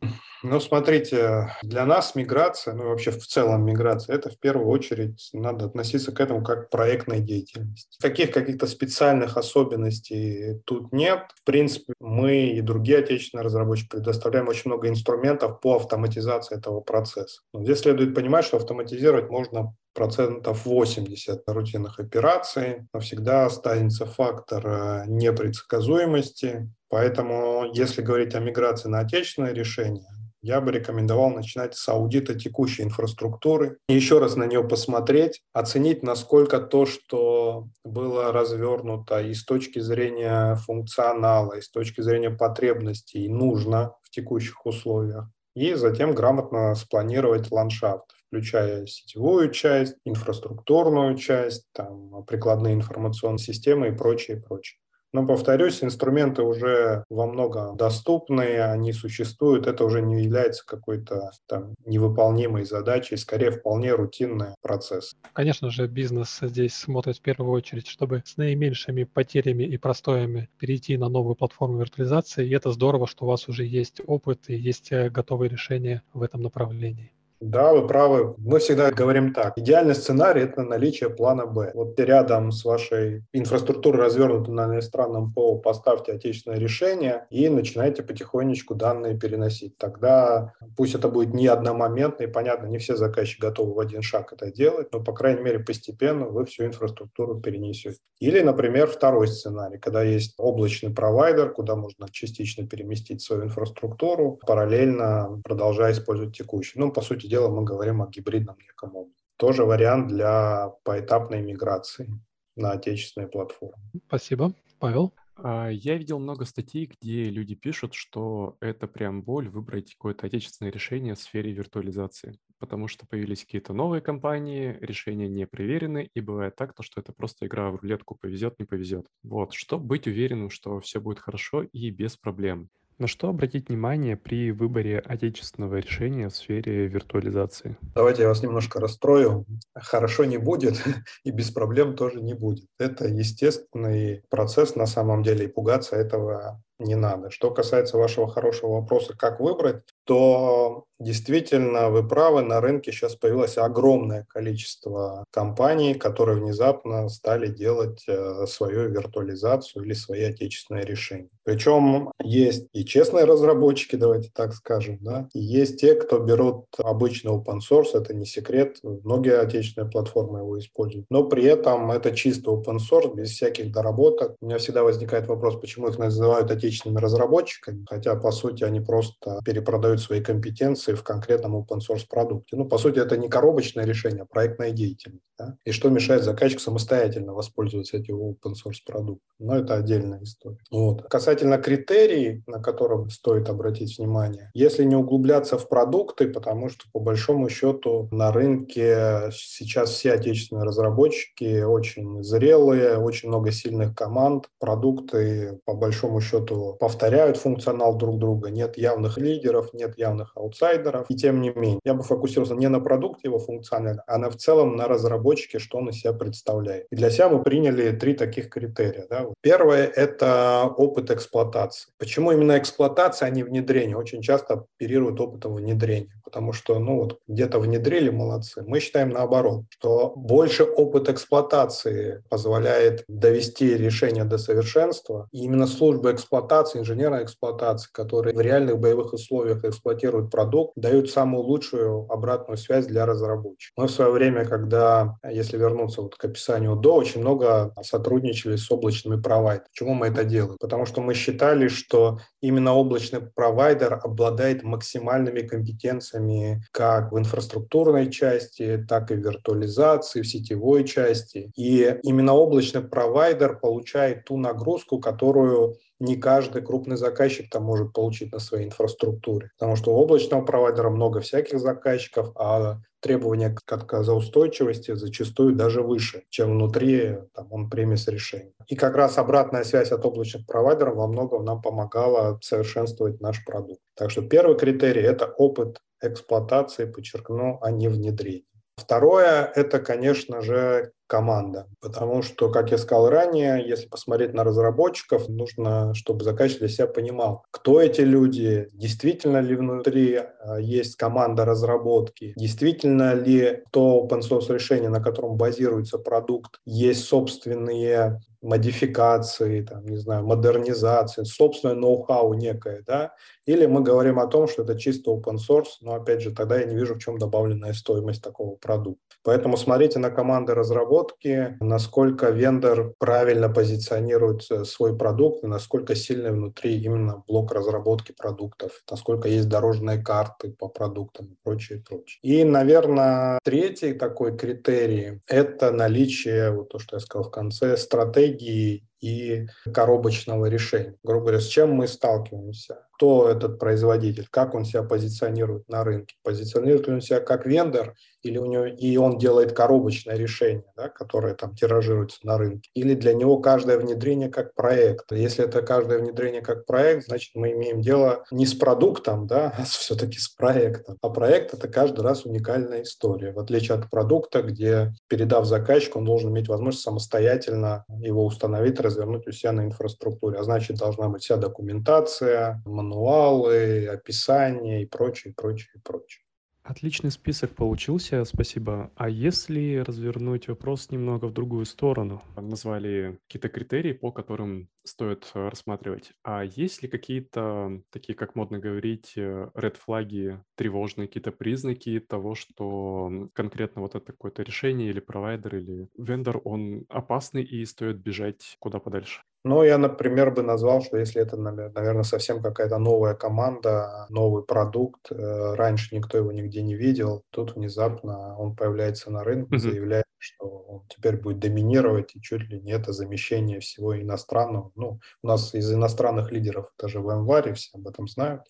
Ну, 0.42 0.58
смотрите, 0.58 1.52
для 1.62 1.86
нас 1.86 2.16
миграция, 2.16 2.74
ну 2.74 2.88
вообще 2.88 3.12
в 3.12 3.24
целом 3.24 3.64
миграция, 3.64 4.16
это 4.16 4.30
в 4.30 4.40
первую 4.40 4.66
очередь 4.66 5.30
надо 5.32 5.66
относиться 5.66 6.10
к 6.10 6.18
этому 6.18 6.42
как 6.42 6.66
к 6.66 6.70
проектной 6.70 7.20
деятельности. 7.20 7.96
Каких 8.00 8.32
каких-то 8.32 8.66
специальных 8.66 9.36
особенностей 9.36 10.60
тут 10.64 10.92
нет. 10.92 11.20
В 11.36 11.44
принципе, 11.44 11.92
мы 12.00 12.48
и 12.48 12.60
другие 12.60 12.98
отечественные 12.98 13.44
разработчики 13.44 13.90
предоставляем 13.90 14.48
очень 14.48 14.68
много 14.68 14.88
инструментов 14.88 15.60
по 15.60 15.76
автоматизации 15.76 16.58
этого 16.58 16.80
процесса. 16.80 17.40
Но 17.52 17.62
здесь 17.62 17.78
следует 17.78 18.16
понимать, 18.16 18.44
что 18.44 18.56
автоматизировать 18.56 19.30
можно 19.30 19.76
процентов 19.96 20.66
80 20.66 21.42
рутинных 21.46 21.98
операций, 21.98 22.86
но 22.92 23.00
всегда 23.00 23.46
останется 23.46 24.04
фактор 24.06 24.66
э, 24.66 25.04
непредсказуемости. 25.08 26.70
Поэтому, 26.88 27.64
если 27.72 28.02
говорить 28.02 28.34
о 28.34 28.40
миграции 28.40 28.88
на 28.88 29.00
отечественное 29.00 29.52
решение, 29.52 30.06
я 30.42 30.60
бы 30.60 30.70
рекомендовал 30.70 31.30
начинать 31.30 31.74
с 31.74 31.88
аудита 31.88 32.38
текущей 32.38 32.84
инфраструктуры, 32.84 33.78
еще 33.88 34.20
раз 34.20 34.36
на 34.36 34.44
нее 34.44 34.62
посмотреть, 34.62 35.42
оценить, 35.52 36.04
насколько 36.04 36.60
то, 36.60 36.86
что 36.86 37.66
было 37.84 38.32
развернуто 38.32 39.20
и 39.20 39.34
с 39.34 39.44
точки 39.44 39.80
зрения 39.80 40.54
функционала, 40.56 41.54
и 41.54 41.60
с 41.62 41.70
точки 41.70 42.00
зрения 42.02 42.30
потребностей 42.30 43.28
нужно 43.28 43.94
в 44.02 44.10
текущих 44.10 44.64
условиях, 44.66 45.28
и 45.56 45.74
затем 45.74 46.14
грамотно 46.14 46.74
спланировать 46.74 47.50
ландшафт 47.50 48.15
включая 48.28 48.86
сетевую 48.86 49.50
часть, 49.50 49.96
инфраструктурную 50.04 51.16
часть, 51.16 51.66
там, 51.72 52.24
прикладные 52.24 52.74
информационные 52.74 53.38
системы 53.38 53.88
и 53.88 53.92
прочее, 53.92 54.36
прочее. 54.36 54.78
Но, 55.16 55.26
повторюсь, 55.26 55.82
инструменты 55.82 56.42
уже 56.42 57.04
во 57.08 57.26
многом 57.26 57.76
доступны, 57.78 58.60
они 58.60 58.92
существуют, 58.92 59.66
это 59.66 59.84
уже 59.84 60.02
не 60.02 60.22
является 60.22 60.66
какой-то 60.66 61.30
там 61.46 61.74
невыполнимой 61.86 62.64
задачей, 62.64 63.16
скорее 63.16 63.50
вполне 63.50 63.94
рутинный 63.94 64.48
процесс. 64.60 65.14
Конечно 65.32 65.70
же, 65.70 65.86
бизнес 65.86 66.40
здесь 66.42 66.74
смотрит 66.74 67.16
в 67.16 67.22
первую 67.22 67.52
очередь, 67.52 67.86
чтобы 67.86 68.22
с 68.26 68.36
наименьшими 68.36 69.04
потерями 69.04 69.62
и 69.62 69.78
простоями 69.78 70.50
перейти 70.58 70.98
на 70.98 71.08
новую 71.08 71.34
платформу 71.34 71.78
виртуализации, 71.78 72.46
и 72.46 72.54
это 72.54 72.70
здорово, 72.72 73.06
что 73.06 73.24
у 73.24 73.28
вас 73.28 73.48
уже 73.48 73.64
есть 73.64 74.02
опыт 74.06 74.50
и 74.50 74.56
есть 74.56 74.92
э, 74.92 75.08
готовые 75.08 75.48
решения 75.48 76.02
в 76.12 76.22
этом 76.22 76.42
направлении. 76.42 77.12
Да, 77.40 77.74
вы 77.74 77.86
правы. 77.86 78.34
Мы 78.38 78.60
всегда 78.60 78.90
говорим 78.90 79.34
так. 79.34 79.58
Идеальный 79.58 79.94
сценарий– 79.94 80.40
это 80.42 80.62
наличие 80.62 81.10
плана 81.10 81.44
«Б». 81.44 81.70
Вот 81.74 82.00
рядом 82.00 82.50
с 82.50 82.64
вашей 82.64 83.24
инфраструктурой, 83.34 84.00
развернутой 84.00 84.54
на 84.54 84.64
иностранном 84.64 85.34
ПО, 85.34 85.56
поставьте 85.58 86.12
отечественное 86.12 86.58
решение 86.58 87.26
и 87.28 87.50
начинайте 87.50 88.02
потихонечку 88.02 88.74
данные 88.74 89.18
переносить. 89.18 89.76
Тогда 89.76 90.54
пусть 90.78 90.94
это 90.94 91.08
будет 91.08 91.34
не 91.34 91.46
одномоментно, 91.46 92.22
и 92.22 92.26
понятно, 92.26 92.68
не 92.68 92.78
все 92.78 92.96
заказчики 92.96 93.40
готовы 93.40 93.74
в 93.74 93.80
один 93.80 94.00
шаг 94.00 94.32
это 94.32 94.50
делать, 94.50 94.88
но, 94.92 95.00
по 95.00 95.12
крайней 95.12 95.42
мере, 95.42 95.58
постепенно 95.58 96.26
вы 96.26 96.46
всю 96.46 96.64
инфраструктуру 96.64 97.38
перенесете. 97.38 97.98
Или, 98.18 98.40
например, 98.40 98.86
второй 98.86 99.28
сценарий, 99.28 99.78
когда 99.78 100.02
есть 100.02 100.32
облачный 100.38 100.94
провайдер, 100.94 101.52
куда 101.52 101.76
можно 101.76 102.08
частично 102.10 102.66
переместить 102.66 103.20
свою 103.20 103.44
инфраструктуру, 103.44 104.38
параллельно 104.46 105.42
продолжая 105.44 105.92
использовать 105.92 106.34
текущий. 106.34 106.78
Ну, 106.78 106.90
по 106.90 107.02
сути 107.02 107.25
сути 107.26 107.30
дела, 107.30 107.48
мы 107.48 107.64
говорим 107.64 108.02
о 108.02 108.08
гибридном 108.08 108.56
неком 108.58 108.94
облаке. 108.94 109.22
Тоже 109.36 109.64
вариант 109.64 110.08
для 110.08 110.70
поэтапной 110.84 111.42
миграции 111.42 112.08
на 112.56 112.72
отечественные 112.72 113.28
платформы. 113.28 113.82
Спасибо. 114.06 114.54
Павел? 114.78 115.12
А, 115.36 115.68
я 115.68 115.96
видел 115.98 116.18
много 116.18 116.46
статей, 116.46 116.86
где 116.86 117.28
люди 117.28 117.54
пишут, 117.54 117.92
что 117.94 118.56
это 118.60 118.86
прям 118.86 119.22
боль 119.22 119.48
выбрать 119.48 119.94
какое-то 119.94 120.26
отечественное 120.26 120.72
решение 120.72 121.14
в 121.14 121.18
сфере 121.18 121.52
виртуализации, 121.52 122.38
потому 122.58 122.88
что 122.88 123.06
появились 123.06 123.44
какие-то 123.44 123.74
новые 123.74 124.00
компании, 124.00 124.78
решения 124.80 125.28
не 125.28 125.46
проверены, 125.46 126.08
и 126.14 126.20
бывает 126.20 126.56
так, 126.56 126.72
то, 126.72 126.82
что 126.82 127.00
это 127.00 127.12
просто 127.12 127.46
игра 127.46 127.70
в 127.70 127.76
рулетку, 127.76 128.14
повезет, 128.14 128.58
не 128.58 128.64
повезет. 128.64 129.06
Вот, 129.22 129.52
чтобы 129.52 129.84
быть 129.84 130.06
уверенным, 130.06 130.48
что 130.48 130.80
все 130.80 131.00
будет 131.00 131.18
хорошо 131.18 131.62
и 131.62 131.90
без 131.90 132.16
проблем. 132.16 132.70
На 132.98 133.08
что 133.08 133.28
обратить 133.28 133.68
внимание 133.68 134.16
при 134.16 134.52
выборе 134.52 135.00
отечественного 135.00 135.76
решения 135.76 136.30
в 136.30 136.34
сфере 136.34 136.86
виртуализации? 136.86 137.76
Давайте 137.94 138.22
я 138.22 138.28
вас 138.28 138.42
немножко 138.42 138.80
расстрою. 138.80 139.44
Хорошо 139.74 140.24
не 140.24 140.38
будет, 140.38 140.82
и 141.24 141.30
без 141.30 141.50
проблем 141.50 141.94
тоже 141.94 142.22
не 142.22 142.32
будет. 142.32 142.64
Это 142.78 143.06
естественный 143.06 144.22
процесс 144.30 144.76
на 144.76 144.86
самом 144.86 145.22
деле, 145.22 145.44
и 145.44 145.48
пугаться 145.48 145.94
этого 145.94 146.62
не 146.78 146.94
надо. 146.94 147.30
Что 147.30 147.50
касается 147.50 147.98
вашего 147.98 148.28
хорошего 148.28 148.80
вопроса, 148.80 149.14
как 149.14 149.40
выбрать, 149.40 149.82
то 150.04 150.84
действительно 150.98 151.90
вы 151.90 152.06
правы, 152.06 152.42
на 152.42 152.60
рынке 152.60 152.92
сейчас 152.92 153.14
появилось 153.14 153.58
огромное 153.58 154.24
количество 154.28 155.24
компаний, 155.30 155.94
которые 155.94 156.40
внезапно 156.40 157.08
стали 157.08 157.48
делать 157.48 158.04
э, 158.08 158.46
свою 158.46 158.88
виртуализацию 158.90 159.84
или 159.84 159.92
свои 159.92 160.22
отечественные 160.22 160.84
решения. 160.84 161.28
Причем 161.44 162.10
есть 162.20 162.66
и 162.72 162.84
честные 162.84 163.24
разработчики, 163.24 163.94
давайте 163.96 164.30
так 164.34 164.52
скажем, 164.52 164.98
да, 165.00 165.28
и 165.32 165.38
есть 165.38 165.80
те, 165.80 165.94
кто 165.94 166.18
берут 166.18 166.66
обычный 166.78 167.30
open 167.30 167.60
source, 167.60 167.90
это 167.94 168.14
не 168.14 168.26
секрет, 168.26 168.78
многие 168.82 169.38
отечественные 169.38 169.90
платформы 169.90 170.40
его 170.40 170.58
используют, 170.58 171.06
но 171.08 171.24
при 171.24 171.44
этом 171.44 171.92
это 171.92 172.10
чисто 172.10 172.50
open 172.50 172.78
source, 172.78 173.14
без 173.14 173.30
всяких 173.30 173.70
доработок. 173.70 174.34
У 174.40 174.46
меня 174.46 174.58
всегда 174.58 174.82
возникает 174.82 175.28
вопрос, 175.28 175.56
почему 175.60 175.88
их 175.88 175.98
называют 175.98 176.50
отечественными 176.50 177.00
разработчиками, 177.00 177.86
хотя 177.88 178.16
по 178.16 178.32
сути 178.32 178.64
они 178.64 178.80
просто 178.80 179.40
перепродают 179.44 180.00
свои 180.00 180.20
компетенции 180.20 180.85
в 180.94 181.02
конкретном 181.02 181.56
open 181.56 181.78
source 181.78 182.06
продукте. 182.08 182.56
Ну, 182.56 182.66
по 182.66 182.78
сути, 182.78 182.98
это 182.98 183.16
не 183.16 183.28
коробочное 183.28 183.84
решение, 183.84 184.22
а 184.22 184.26
проектная 184.26 184.70
деятельность. 184.70 185.24
Да? 185.38 185.56
И 185.64 185.72
что 185.72 185.90
мешает 185.90 186.24
заказчику 186.24 186.60
самостоятельно 186.60 187.34
воспользоваться 187.34 187.96
этим 187.96 188.16
open 188.16 188.52
source 188.54 188.78
продуктом? 188.86 189.26
Но 189.38 189.56
это 189.56 189.74
отдельная 189.74 190.22
история. 190.22 190.58
Вот. 190.70 191.02
Касательно 191.08 191.58
критерий, 191.58 192.42
на 192.46 192.60
которые 192.60 193.10
стоит 193.10 193.48
обратить 193.48 193.98
внимание, 193.98 194.50
если 194.54 194.84
не 194.84 194.96
углубляться 194.96 195.58
в 195.58 195.68
продукты, 195.68 196.28
потому 196.28 196.68
что 196.70 196.84
по 196.92 197.00
большому 197.00 197.48
счету 197.48 198.08
на 198.10 198.32
рынке 198.32 199.30
сейчас 199.32 199.90
все 199.90 200.12
отечественные 200.12 200.64
разработчики 200.64 201.62
очень 201.62 202.22
зрелые, 202.22 202.98
очень 202.98 203.28
много 203.28 203.50
сильных 203.50 203.94
команд, 203.94 204.48
продукты 204.58 205.60
по 205.64 205.74
большому 205.74 206.20
счету 206.20 206.76
повторяют 206.80 207.36
функционал 207.36 207.96
друг 207.96 208.18
друга, 208.18 208.50
нет 208.50 208.78
явных 208.78 209.18
лидеров, 209.18 209.74
нет 209.74 209.98
явных 209.98 210.32
аутсайдеров. 210.36 210.75
И 211.08 211.16
тем 211.16 211.40
не 211.40 211.50
менее, 211.50 211.80
я 211.84 211.94
бы 211.94 212.02
фокусировался 212.02 212.54
не 212.54 212.68
на 212.68 212.80
продукте 212.80 213.22
его 213.24 213.38
функционально, 213.38 214.02
а 214.06 214.18
на 214.18 214.30
в 214.30 214.36
целом 214.36 214.76
на 214.76 214.88
разработчике, 214.88 215.58
что 215.58 215.78
он 215.78 215.90
из 215.90 216.00
себя 216.00 216.12
представляет. 216.12 216.86
И 216.90 216.96
для 216.96 217.10
себя 217.10 217.28
мы 217.28 217.42
приняли 217.42 217.90
три 217.92 218.14
таких 218.14 218.48
критерия. 218.50 219.06
Да. 219.08 219.26
Первое– 219.40 219.86
это 219.96 220.72
опыт 220.76 221.10
эксплуатации. 221.10 221.90
Почему 221.98 222.32
именно 222.32 222.58
эксплуатация, 222.58 223.26
а 223.26 223.30
не 223.30 223.42
внедрение? 223.42 223.96
Очень 223.96 224.22
часто 224.22 224.66
оперируют 224.76 225.20
опытом 225.20 225.54
внедрения, 225.54 226.20
потому 226.24 226.52
что 226.52 226.78
ну 226.78 226.96
вот 226.96 227.18
где-то 227.28 227.58
внедрили, 227.58 228.10
молодцы. 228.10 228.62
Мы 228.66 228.80
считаем 228.80 229.10
наоборот, 229.10 229.64
что 229.70 230.12
больше 230.16 230.64
опыт 230.64 231.08
эксплуатации 231.08 232.22
позволяет 232.28 233.04
довести 233.08 233.76
решение 233.76 234.24
до 234.24 234.38
совершенства. 234.38 235.28
И 235.32 235.44
именно 235.44 235.66
служба 235.66 236.12
эксплуатации, 236.12 236.80
инженерной 236.80 237.24
эксплуатации, 237.24 237.90
которые 237.92 238.34
в 238.34 238.40
реальных 238.40 238.78
боевых 238.78 239.12
условиях 239.12 239.64
эксплуатируют 239.64 240.30
продукт, 240.30 240.65
дают 240.76 241.10
самую 241.10 241.44
лучшую 241.44 242.10
обратную 242.10 242.56
связь 242.56 242.86
для 242.86 243.06
разработчиков. 243.06 243.74
Мы 243.76 243.88
в 243.88 243.90
свое 243.90 244.10
время, 244.10 244.44
когда, 244.44 245.16
если 245.28 245.56
вернуться 245.56 246.02
вот 246.02 246.16
к 246.16 246.24
описанию 246.24 246.76
до, 246.76 246.94
очень 246.94 247.20
много 247.20 247.72
сотрудничали 247.82 248.56
с 248.56 248.70
облачными 248.70 249.20
провайдерами. 249.20 249.68
Почему 249.68 249.94
мы 249.94 250.08
это 250.08 250.24
делаем? 250.24 250.56
Потому 250.60 250.86
что 250.86 251.00
мы 251.00 251.14
считали, 251.14 251.68
что 251.68 252.18
именно 252.40 252.74
облачный 252.74 253.20
провайдер 253.20 254.00
обладает 254.02 254.62
максимальными 254.62 255.40
компетенциями 255.40 256.64
как 256.72 257.12
в 257.12 257.18
инфраструктурной 257.18 258.10
части, 258.10 258.84
так 258.88 259.10
и 259.10 259.14
в 259.14 259.18
виртуализации, 259.18 260.22
в 260.22 260.26
сетевой 260.26 260.84
части. 260.84 261.50
И 261.56 261.98
именно 262.02 262.34
облачный 262.34 262.82
провайдер 262.82 263.58
получает 263.58 264.24
ту 264.24 264.36
нагрузку, 264.36 264.98
которую 265.00 265.76
не 265.98 266.16
каждый 266.16 266.62
крупный 266.62 266.96
заказчик 266.96 267.50
там 267.50 267.64
может 267.64 267.92
получить 267.92 268.32
на 268.32 268.38
своей 268.38 268.66
инфраструктуре. 268.66 269.50
Потому 269.58 269.76
что 269.76 269.92
у 269.92 269.96
облачного 269.96 270.44
провайдера 270.56 270.88
много 270.88 271.20
всяких 271.20 271.58
заказчиков, 271.58 272.32
а 272.34 272.78
требования 273.00 273.50
к 273.50 273.70
отказоустойчивости 273.70 274.94
зачастую 274.94 275.54
даже 275.54 275.82
выше, 275.82 276.22
чем 276.30 276.52
внутри 276.52 277.18
там, 277.34 277.48
он 277.50 277.68
премис 277.68 278.08
решений. 278.08 278.54
И 278.68 278.74
как 278.74 278.96
раз 278.96 279.18
обратная 279.18 279.64
связь 279.64 279.92
от 279.92 280.04
облачных 280.06 280.46
провайдеров 280.46 280.96
во 280.96 281.06
многом 281.08 281.44
нам 281.44 281.60
помогала 281.60 282.38
совершенствовать 282.42 283.20
наш 283.20 283.44
продукт. 283.44 283.82
Так 283.94 284.10
что 284.10 284.22
первый 284.22 284.56
критерий– 284.56 285.02
это 285.02 285.26
опыт 285.26 285.82
эксплуатации, 286.02 286.86
подчеркну, 286.86 287.58
а 287.60 287.70
не 287.70 287.88
внедрение. 287.88 288.44
Второе– 288.76 289.52
это, 289.54 289.78
конечно 289.78 290.40
же, 290.40 290.92
команда. 291.06 291.68
Потому 291.80 292.22
что, 292.22 292.50
как 292.50 292.70
я 292.70 292.78
сказал 292.78 293.08
ранее, 293.08 293.64
если 293.66 293.86
посмотреть 293.86 294.34
на 294.34 294.44
разработчиков, 294.44 295.28
нужно, 295.28 295.94
чтобы 295.94 296.24
заказчик 296.24 296.60
для 296.60 296.68
себя 296.68 296.86
понимал, 296.86 297.44
кто 297.50 297.80
эти 297.80 298.00
люди, 298.00 298.68
действительно 298.72 299.38
ли 299.38 299.56
внутри 299.56 300.16
а, 300.16 300.58
есть 300.58 300.96
команда 300.96 301.44
разработки, 301.44 302.32
действительно 302.36 303.14
ли 303.14 303.62
то 303.70 304.06
open 304.06 304.20
source 304.20 304.52
решение, 304.52 304.90
на 304.90 305.02
котором 305.02 305.36
базируется 305.36 305.98
продукт, 305.98 306.60
есть 306.64 307.04
собственные 307.04 308.20
модификации, 308.42 309.62
там, 309.62 309.86
не 309.86 309.96
знаю, 309.96 310.26
модернизации, 310.26 311.24
собственное 311.24 311.74
ноу-хау 311.74 312.34
некое, 312.34 312.82
да, 312.86 313.14
или 313.46 313.66
мы 313.66 313.82
говорим 313.82 314.18
о 314.18 314.26
том, 314.26 314.48
что 314.48 314.62
это 314.62 314.78
чисто 314.78 315.12
open 315.12 315.36
source, 315.36 315.78
но 315.80 315.94
опять 315.94 316.20
же, 316.20 316.32
тогда 316.32 316.58
я 316.58 316.64
не 316.64 316.74
вижу, 316.74 316.94
в 316.94 316.98
чем 316.98 317.18
добавленная 317.18 317.72
стоимость 317.72 318.22
такого 318.22 318.56
продукта. 318.56 319.00
Поэтому 319.22 319.56
смотрите 319.56 319.98
на 319.98 320.10
команды 320.10 320.54
разработки, 320.54 321.56
насколько 321.60 322.30
вендор 322.30 322.94
правильно 322.98 323.48
позиционирует 323.48 324.42
э, 324.50 324.64
свой 324.64 324.96
продукт, 324.96 325.42
насколько 325.42 325.96
сильный 325.96 326.30
внутри 326.30 326.76
именно 326.80 327.24
блок 327.26 327.52
разработки 327.52 328.12
продуктов, 328.12 328.82
насколько 328.88 329.28
есть 329.28 329.48
дорожные 329.48 330.00
карты 330.00 330.52
по 330.52 330.68
продуктам 330.68 331.26
и 331.26 331.36
прочее, 331.42 331.82
прочее. 331.88 332.20
И, 332.22 332.44
наверное, 332.44 333.40
третий 333.44 333.94
такой 333.94 334.36
критерий– 334.36 335.20
это 335.26 335.72
наличие, 335.72 336.52
вот 336.52 336.68
то, 336.68 336.78
что 336.78 336.96
я 336.96 337.00
сказал 337.00 337.28
в 337.28 337.32
конце, 337.32 337.76
стратегии 337.76 338.25
ki 338.34 338.82
и 339.00 339.46
коробочного 339.72 340.46
решения. 340.46 340.94
Грубо 341.02 341.26
говоря, 341.26 341.40
с 341.40 341.46
чем 341.46 341.72
мы 341.72 341.86
сталкиваемся? 341.86 342.86
Кто 342.96 343.28
этот 343.28 343.58
производитель? 343.58 344.26
Как 344.30 344.54
он 344.54 344.64
себя 344.64 344.82
позиционирует 344.82 345.68
на 345.68 345.84
рынке? 345.84 346.16
Позиционирует 346.22 346.86
ли 346.88 346.94
он 346.94 347.00
себя 347.02 347.20
как 347.20 347.44
вендор 347.44 347.94
или 348.22 348.38
у 348.38 348.46
него 348.46 348.64
и 348.64 348.96
он 348.96 349.18
делает 349.18 349.52
коробочное 349.52 350.16
решение, 350.16 350.64
да, 350.76 350.88
которое 350.88 351.34
там 351.34 351.54
тиражируется 351.54 352.20
на 352.22 352.38
рынке? 352.38 352.70
Или 352.72 352.94
для 352.94 353.12
него 353.12 353.38
каждое 353.38 353.76
внедрение 353.76 354.30
как 354.30 354.54
проект? 354.54 355.12
Если 355.12 355.44
это 355.44 355.60
каждое 355.60 355.98
внедрение 355.98 356.40
как 356.40 356.64
проект, 356.64 357.04
значит 357.04 357.32
мы 357.34 357.52
имеем 357.52 357.82
дело 357.82 358.24
не 358.30 358.46
с 358.46 358.54
продуктом, 358.54 359.26
да, 359.26 359.52
а 359.58 359.64
все-таки 359.64 360.18
с 360.18 360.28
проектом. 360.28 360.96
А 361.02 361.10
проект 361.10 361.52
это 361.52 361.68
каждый 361.68 362.00
раз 362.00 362.24
уникальная 362.24 362.82
история. 362.82 363.32
В 363.32 363.38
отличие 363.38 363.76
от 363.76 363.90
продукта, 363.90 364.40
где 364.40 364.94
передав 365.06 365.44
заказчику, 365.44 365.98
он 365.98 366.06
должен 366.06 366.30
иметь 366.30 366.48
возможность 366.48 366.82
самостоятельно 366.82 367.84
его 368.00 368.24
установить, 368.24 368.80
развернуть 368.86 369.26
у 369.26 369.32
себя 369.32 369.52
на 369.52 369.64
инфраструктуре. 369.64 370.38
А 370.38 370.42
значит, 370.42 370.78
должна 370.78 371.08
быть 371.08 371.22
вся 371.22 371.36
документация, 371.36 372.62
мануалы, 372.64 373.86
описание 373.86 374.82
и 374.82 374.86
прочее, 374.86 375.34
прочее, 375.36 375.80
прочее. 375.84 376.22
Отличный 376.62 377.12
список 377.12 377.54
получился, 377.54 378.24
спасибо. 378.24 378.90
А 378.96 379.08
если 379.08 379.84
развернуть 379.86 380.48
вопрос 380.48 380.90
немного 380.90 381.26
в 381.26 381.32
другую 381.32 381.64
сторону? 381.64 382.22
Назвали 382.34 383.20
какие-то 383.26 383.48
критерии, 383.48 383.92
по 383.92 384.10
которым 384.10 384.68
стоит 384.88 385.30
э, 385.34 385.48
рассматривать. 385.48 386.12
А 386.22 386.44
есть 386.44 386.82
ли 386.82 386.88
какие-то, 386.88 387.82
такие, 387.90 388.14
как 388.14 388.34
модно 388.34 388.58
говорить, 388.58 389.14
red 389.16 389.76
флаги, 389.76 390.42
тревожные 390.56 391.08
какие-то 391.08 391.32
признаки 391.32 392.00
того, 392.00 392.34
что 392.34 393.28
конкретно 393.34 393.82
вот 393.82 393.94
это 393.94 394.12
какое-то 394.12 394.42
решение 394.42 394.90
или 394.90 395.00
провайдер, 395.00 395.56
или 395.56 395.88
вендор, 395.96 396.40
он 396.44 396.84
опасный 396.88 397.42
и 397.42 397.64
стоит 397.64 397.96
бежать 397.98 398.56
куда 398.58 398.78
подальше? 398.78 399.22
Ну, 399.44 399.62
я, 399.62 399.78
например, 399.78 400.32
бы 400.32 400.42
назвал, 400.42 400.82
что 400.82 400.96
если 400.96 401.22
это, 401.22 401.36
наверное, 401.36 402.02
совсем 402.02 402.42
какая-то 402.42 402.78
новая 402.78 403.14
команда, 403.14 404.06
новый 404.08 404.42
продукт, 404.44 405.12
э, 405.12 405.54
раньше 405.54 405.94
никто 405.94 406.18
его 406.18 406.32
нигде 406.32 406.62
не 406.62 406.74
видел, 406.74 407.22
тут 407.30 407.54
внезапно 407.54 408.36
он 408.36 408.56
появляется 408.56 409.12
на 409.12 409.22
рынке, 409.22 409.56
заявляет, 409.58 410.04
что 410.18 410.46
он 410.46 410.82
теперь 410.88 411.16
будет 411.16 411.38
доминировать, 411.38 412.14
и 412.14 412.20
чуть 412.20 412.42
ли 412.48 412.60
не 412.60 412.72
это 412.72 412.92
замещение 412.92 413.60
всего 413.60 414.00
иностранного. 414.00 414.72
Ну, 414.74 415.00
у 415.22 415.26
нас 415.26 415.54
из 415.54 415.72
иностранных 415.72 416.32
лидеров, 416.32 416.72
даже 416.78 417.00
в 417.00 417.10
январе 417.10 417.54
все 417.54 417.70
об 417.74 417.86
этом 417.88 418.08
знают, 418.08 418.42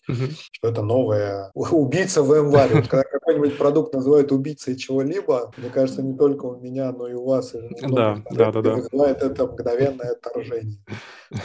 что 0.51 0.67
это 0.69 0.81
новая 0.81 1.51
убийца 1.53 2.23
в 2.23 2.33
январе. 2.33 2.75
Вот 2.75 2.87
когда 2.87 3.03
какой-нибудь 3.03 3.57
продукт 3.57 3.93
называют 3.93 4.31
убийцей 4.31 4.75
чего-либо, 4.75 5.51
мне 5.57 5.69
кажется, 5.69 6.01
не 6.01 6.17
только 6.17 6.45
у 6.45 6.59
меня, 6.59 6.91
но 6.91 7.07
и 7.07 7.13
у 7.13 7.25
вас. 7.25 7.53
И 7.53 7.59
да, 7.81 8.23
да, 8.31 8.51
да, 8.51 8.61
да. 8.61 8.75
Вызывает 8.75 9.21
это 9.21 9.45
мгновенное 9.45 10.11
отторжение. 10.11 10.77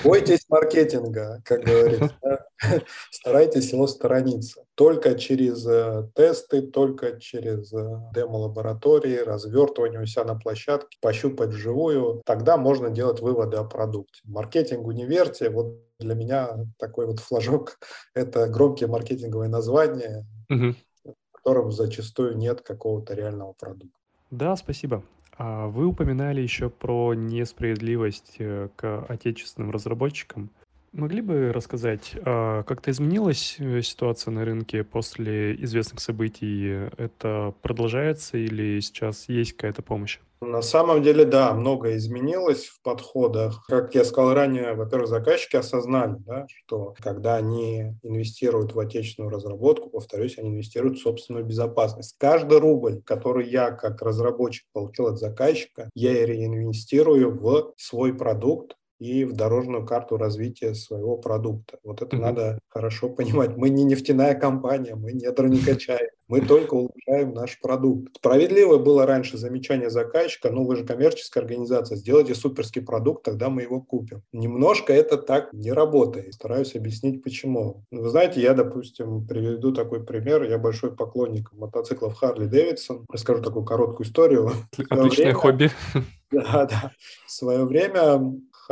Бойтесь 0.05 0.47
маркетинга, 0.49 1.43
как 1.45 1.63
говорится. 1.63 2.47
Старайтесь 3.11 3.73
его 3.73 3.87
сторониться. 3.87 4.65
Только 4.75 5.15
через 5.17 5.67
э, 5.67 6.09
тесты, 6.15 6.63
только 6.63 7.21
через 7.21 7.73
э, 7.73 8.01
демо-лаборатории, 8.15 9.19
развертывание 9.19 10.01
у 10.01 10.07
себя 10.07 10.25
на 10.25 10.35
площадке, 10.37 10.99
пощупать 11.01 11.51
вживую. 11.51 12.23
Тогда 12.25 12.57
можно 12.57 12.91
делать 12.91 13.21
выводы 13.21 13.57
о 13.57 13.65
продукте. 13.65 14.21
Маркетингу 14.25 14.93
не 14.93 15.07
верьте. 15.07 15.51
Вот 15.51 15.79
для 15.99 16.15
меня 16.15 16.67
такой 16.79 17.07
вот 17.07 17.21
флажок– 17.21 17.79
это 18.15 18.49
громкие 18.49 18.89
маркетинговые 18.89 19.49
названия, 19.49 20.27
угу. 20.49 20.75
в 21.05 21.33
котором 21.33 21.73
зачастую 21.73 22.37
нет 22.37 22.63
какого-то 22.63 23.15
реального 23.15 23.53
продукта. 23.53 23.97
Да, 24.31 24.57
спасибо. 24.57 25.03
А 25.45 25.67
вы 25.67 25.87
упоминали 25.87 26.41
еще 26.41 26.71
про 26.71 27.15
несправедливость 27.15 28.37
э, 28.39 28.69
к 28.77 29.05
отечественным 29.09 29.73
разработчикам. 29.73 30.51
Могли 30.93 31.23
бы 31.23 31.53
рассказать, 31.53 32.15
а 32.23 32.65
как-то 32.65 32.91
изменилась 32.91 33.57
э, 33.59 33.81
ситуация 33.81 34.31
на 34.31 34.45
рынке 34.45 34.85
после 34.85 35.55
известных 35.55 36.01
событий? 36.01 36.91
Это 36.99 37.55
продолжается 37.63 38.37
или 38.37 38.79
сейчас 38.81 39.27
есть 39.29 39.55
какая-то 39.55 39.81
помощь? 39.81 40.19
На 40.43 40.61
самом 40.61 41.03
деле, 41.03 41.25
да, 41.25 41.55
многое 41.55 41.97
изменилось 41.97 42.67
в 42.67 42.83
подходах. 42.83 43.65
Как 43.69 43.95
я 43.95 44.05
сказал 44.05 44.35
ранее, 44.35 44.75
во-первых, 44.75 45.09
заказчики 45.09 45.55
осознали, 45.55 46.17
да, 46.19 46.47
что 46.49 46.95
когда 46.99 47.37
они 47.37 47.95
инвестируют 48.03 48.75
в 48.75 48.79
отечественную 48.81 49.31
разработку, 49.31 49.89
повторюсь, 49.89 50.37
они 50.39 50.51
инвестируют 50.51 50.99
в 50.99 51.03
собственную 51.03 51.45
безопасность. 51.45 52.17
Каждый 52.19 52.59
рубль, 52.59 53.01
который 53.03 53.49
я 53.49 53.71
как 53.71 54.03
разработчик 54.03 54.67
получил 54.73 55.07
от 55.07 55.19
заказчика, 55.19 55.89
я 55.95 56.27
реинвестирую 56.27 57.39
в 57.39 57.73
свой 57.77 58.13
продукт, 58.13 58.75
и 59.03 59.25
в 59.25 59.33
дорожную 59.33 59.85
карту 59.85 60.17
развития 60.17 60.75
своего 60.75 61.17
продукта. 61.17 61.79
Вот 61.83 62.03
это 62.03 62.17
mm-hmm. 62.17 62.21
надо 62.21 62.59
хорошо 62.69 63.09
понимать. 63.09 63.57
Мы 63.57 63.69
не 63.71 63.83
нефтяная 63.83 64.35
компания, 64.35 64.95
мы 64.95 65.13
не 65.13 65.27
качаем. 65.59 66.11
Мы 66.29 66.41
только 66.41 66.75
улучшаем 66.75 67.35
наш 67.35 67.61
продукт. 67.61 68.17
Справедливое 68.17 68.79
было 68.79 69.05
раньше 69.05 69.37
замечание 69.37 69.91
заказчика, 69.91 70.51
ну 70.51 70.65
вы 70.65 70.77
же 70.77 70.85
коммерческая 70.85 71.43
организация, 71.45 71.97
сделайте 71.97 72.35
суперский 72.35 72.81
продукт, 72.81 73.25
тогда 73.25 73.51
мы 73.51 73.63
его 73.63 73.81
купим. 73.81 74.23
Немножко 74.33 74.95
это 74.95 75.19
так 75.19 75.53
не 75.53 75.73
работает. 75.73 76.33
Стараюсь 76.33 76.75
объяснить, 76.75 77.23
почему. 77.23 77.85
Вы 77.91 78.09
знаете, 78.09 78.41
я, 78.41 78.55
допустим, 78.55 79.27
приведу 79.27 79.73
такой 79.73 80.05
пример. 80.05 80.45
Я 80.45 80.57
большой 80.59 80.95
поклонник 80.97 81.53
мотоциклов 81.53 82.15
Харли 82.15 82.47
Дэвидсон. 82.47 83.05
Расскажу 83.13 83.43
такую 83.43 83.65
короткую 83.67 84.07
историю. 84.07 84.53
Отличное 84.89 85.35
хобби. 85.35 85.71
Да, 86.33 86.65
да. 86.65 86.93
В 87.27 87.31
свое 87.31 87.67
время 87.67 88.19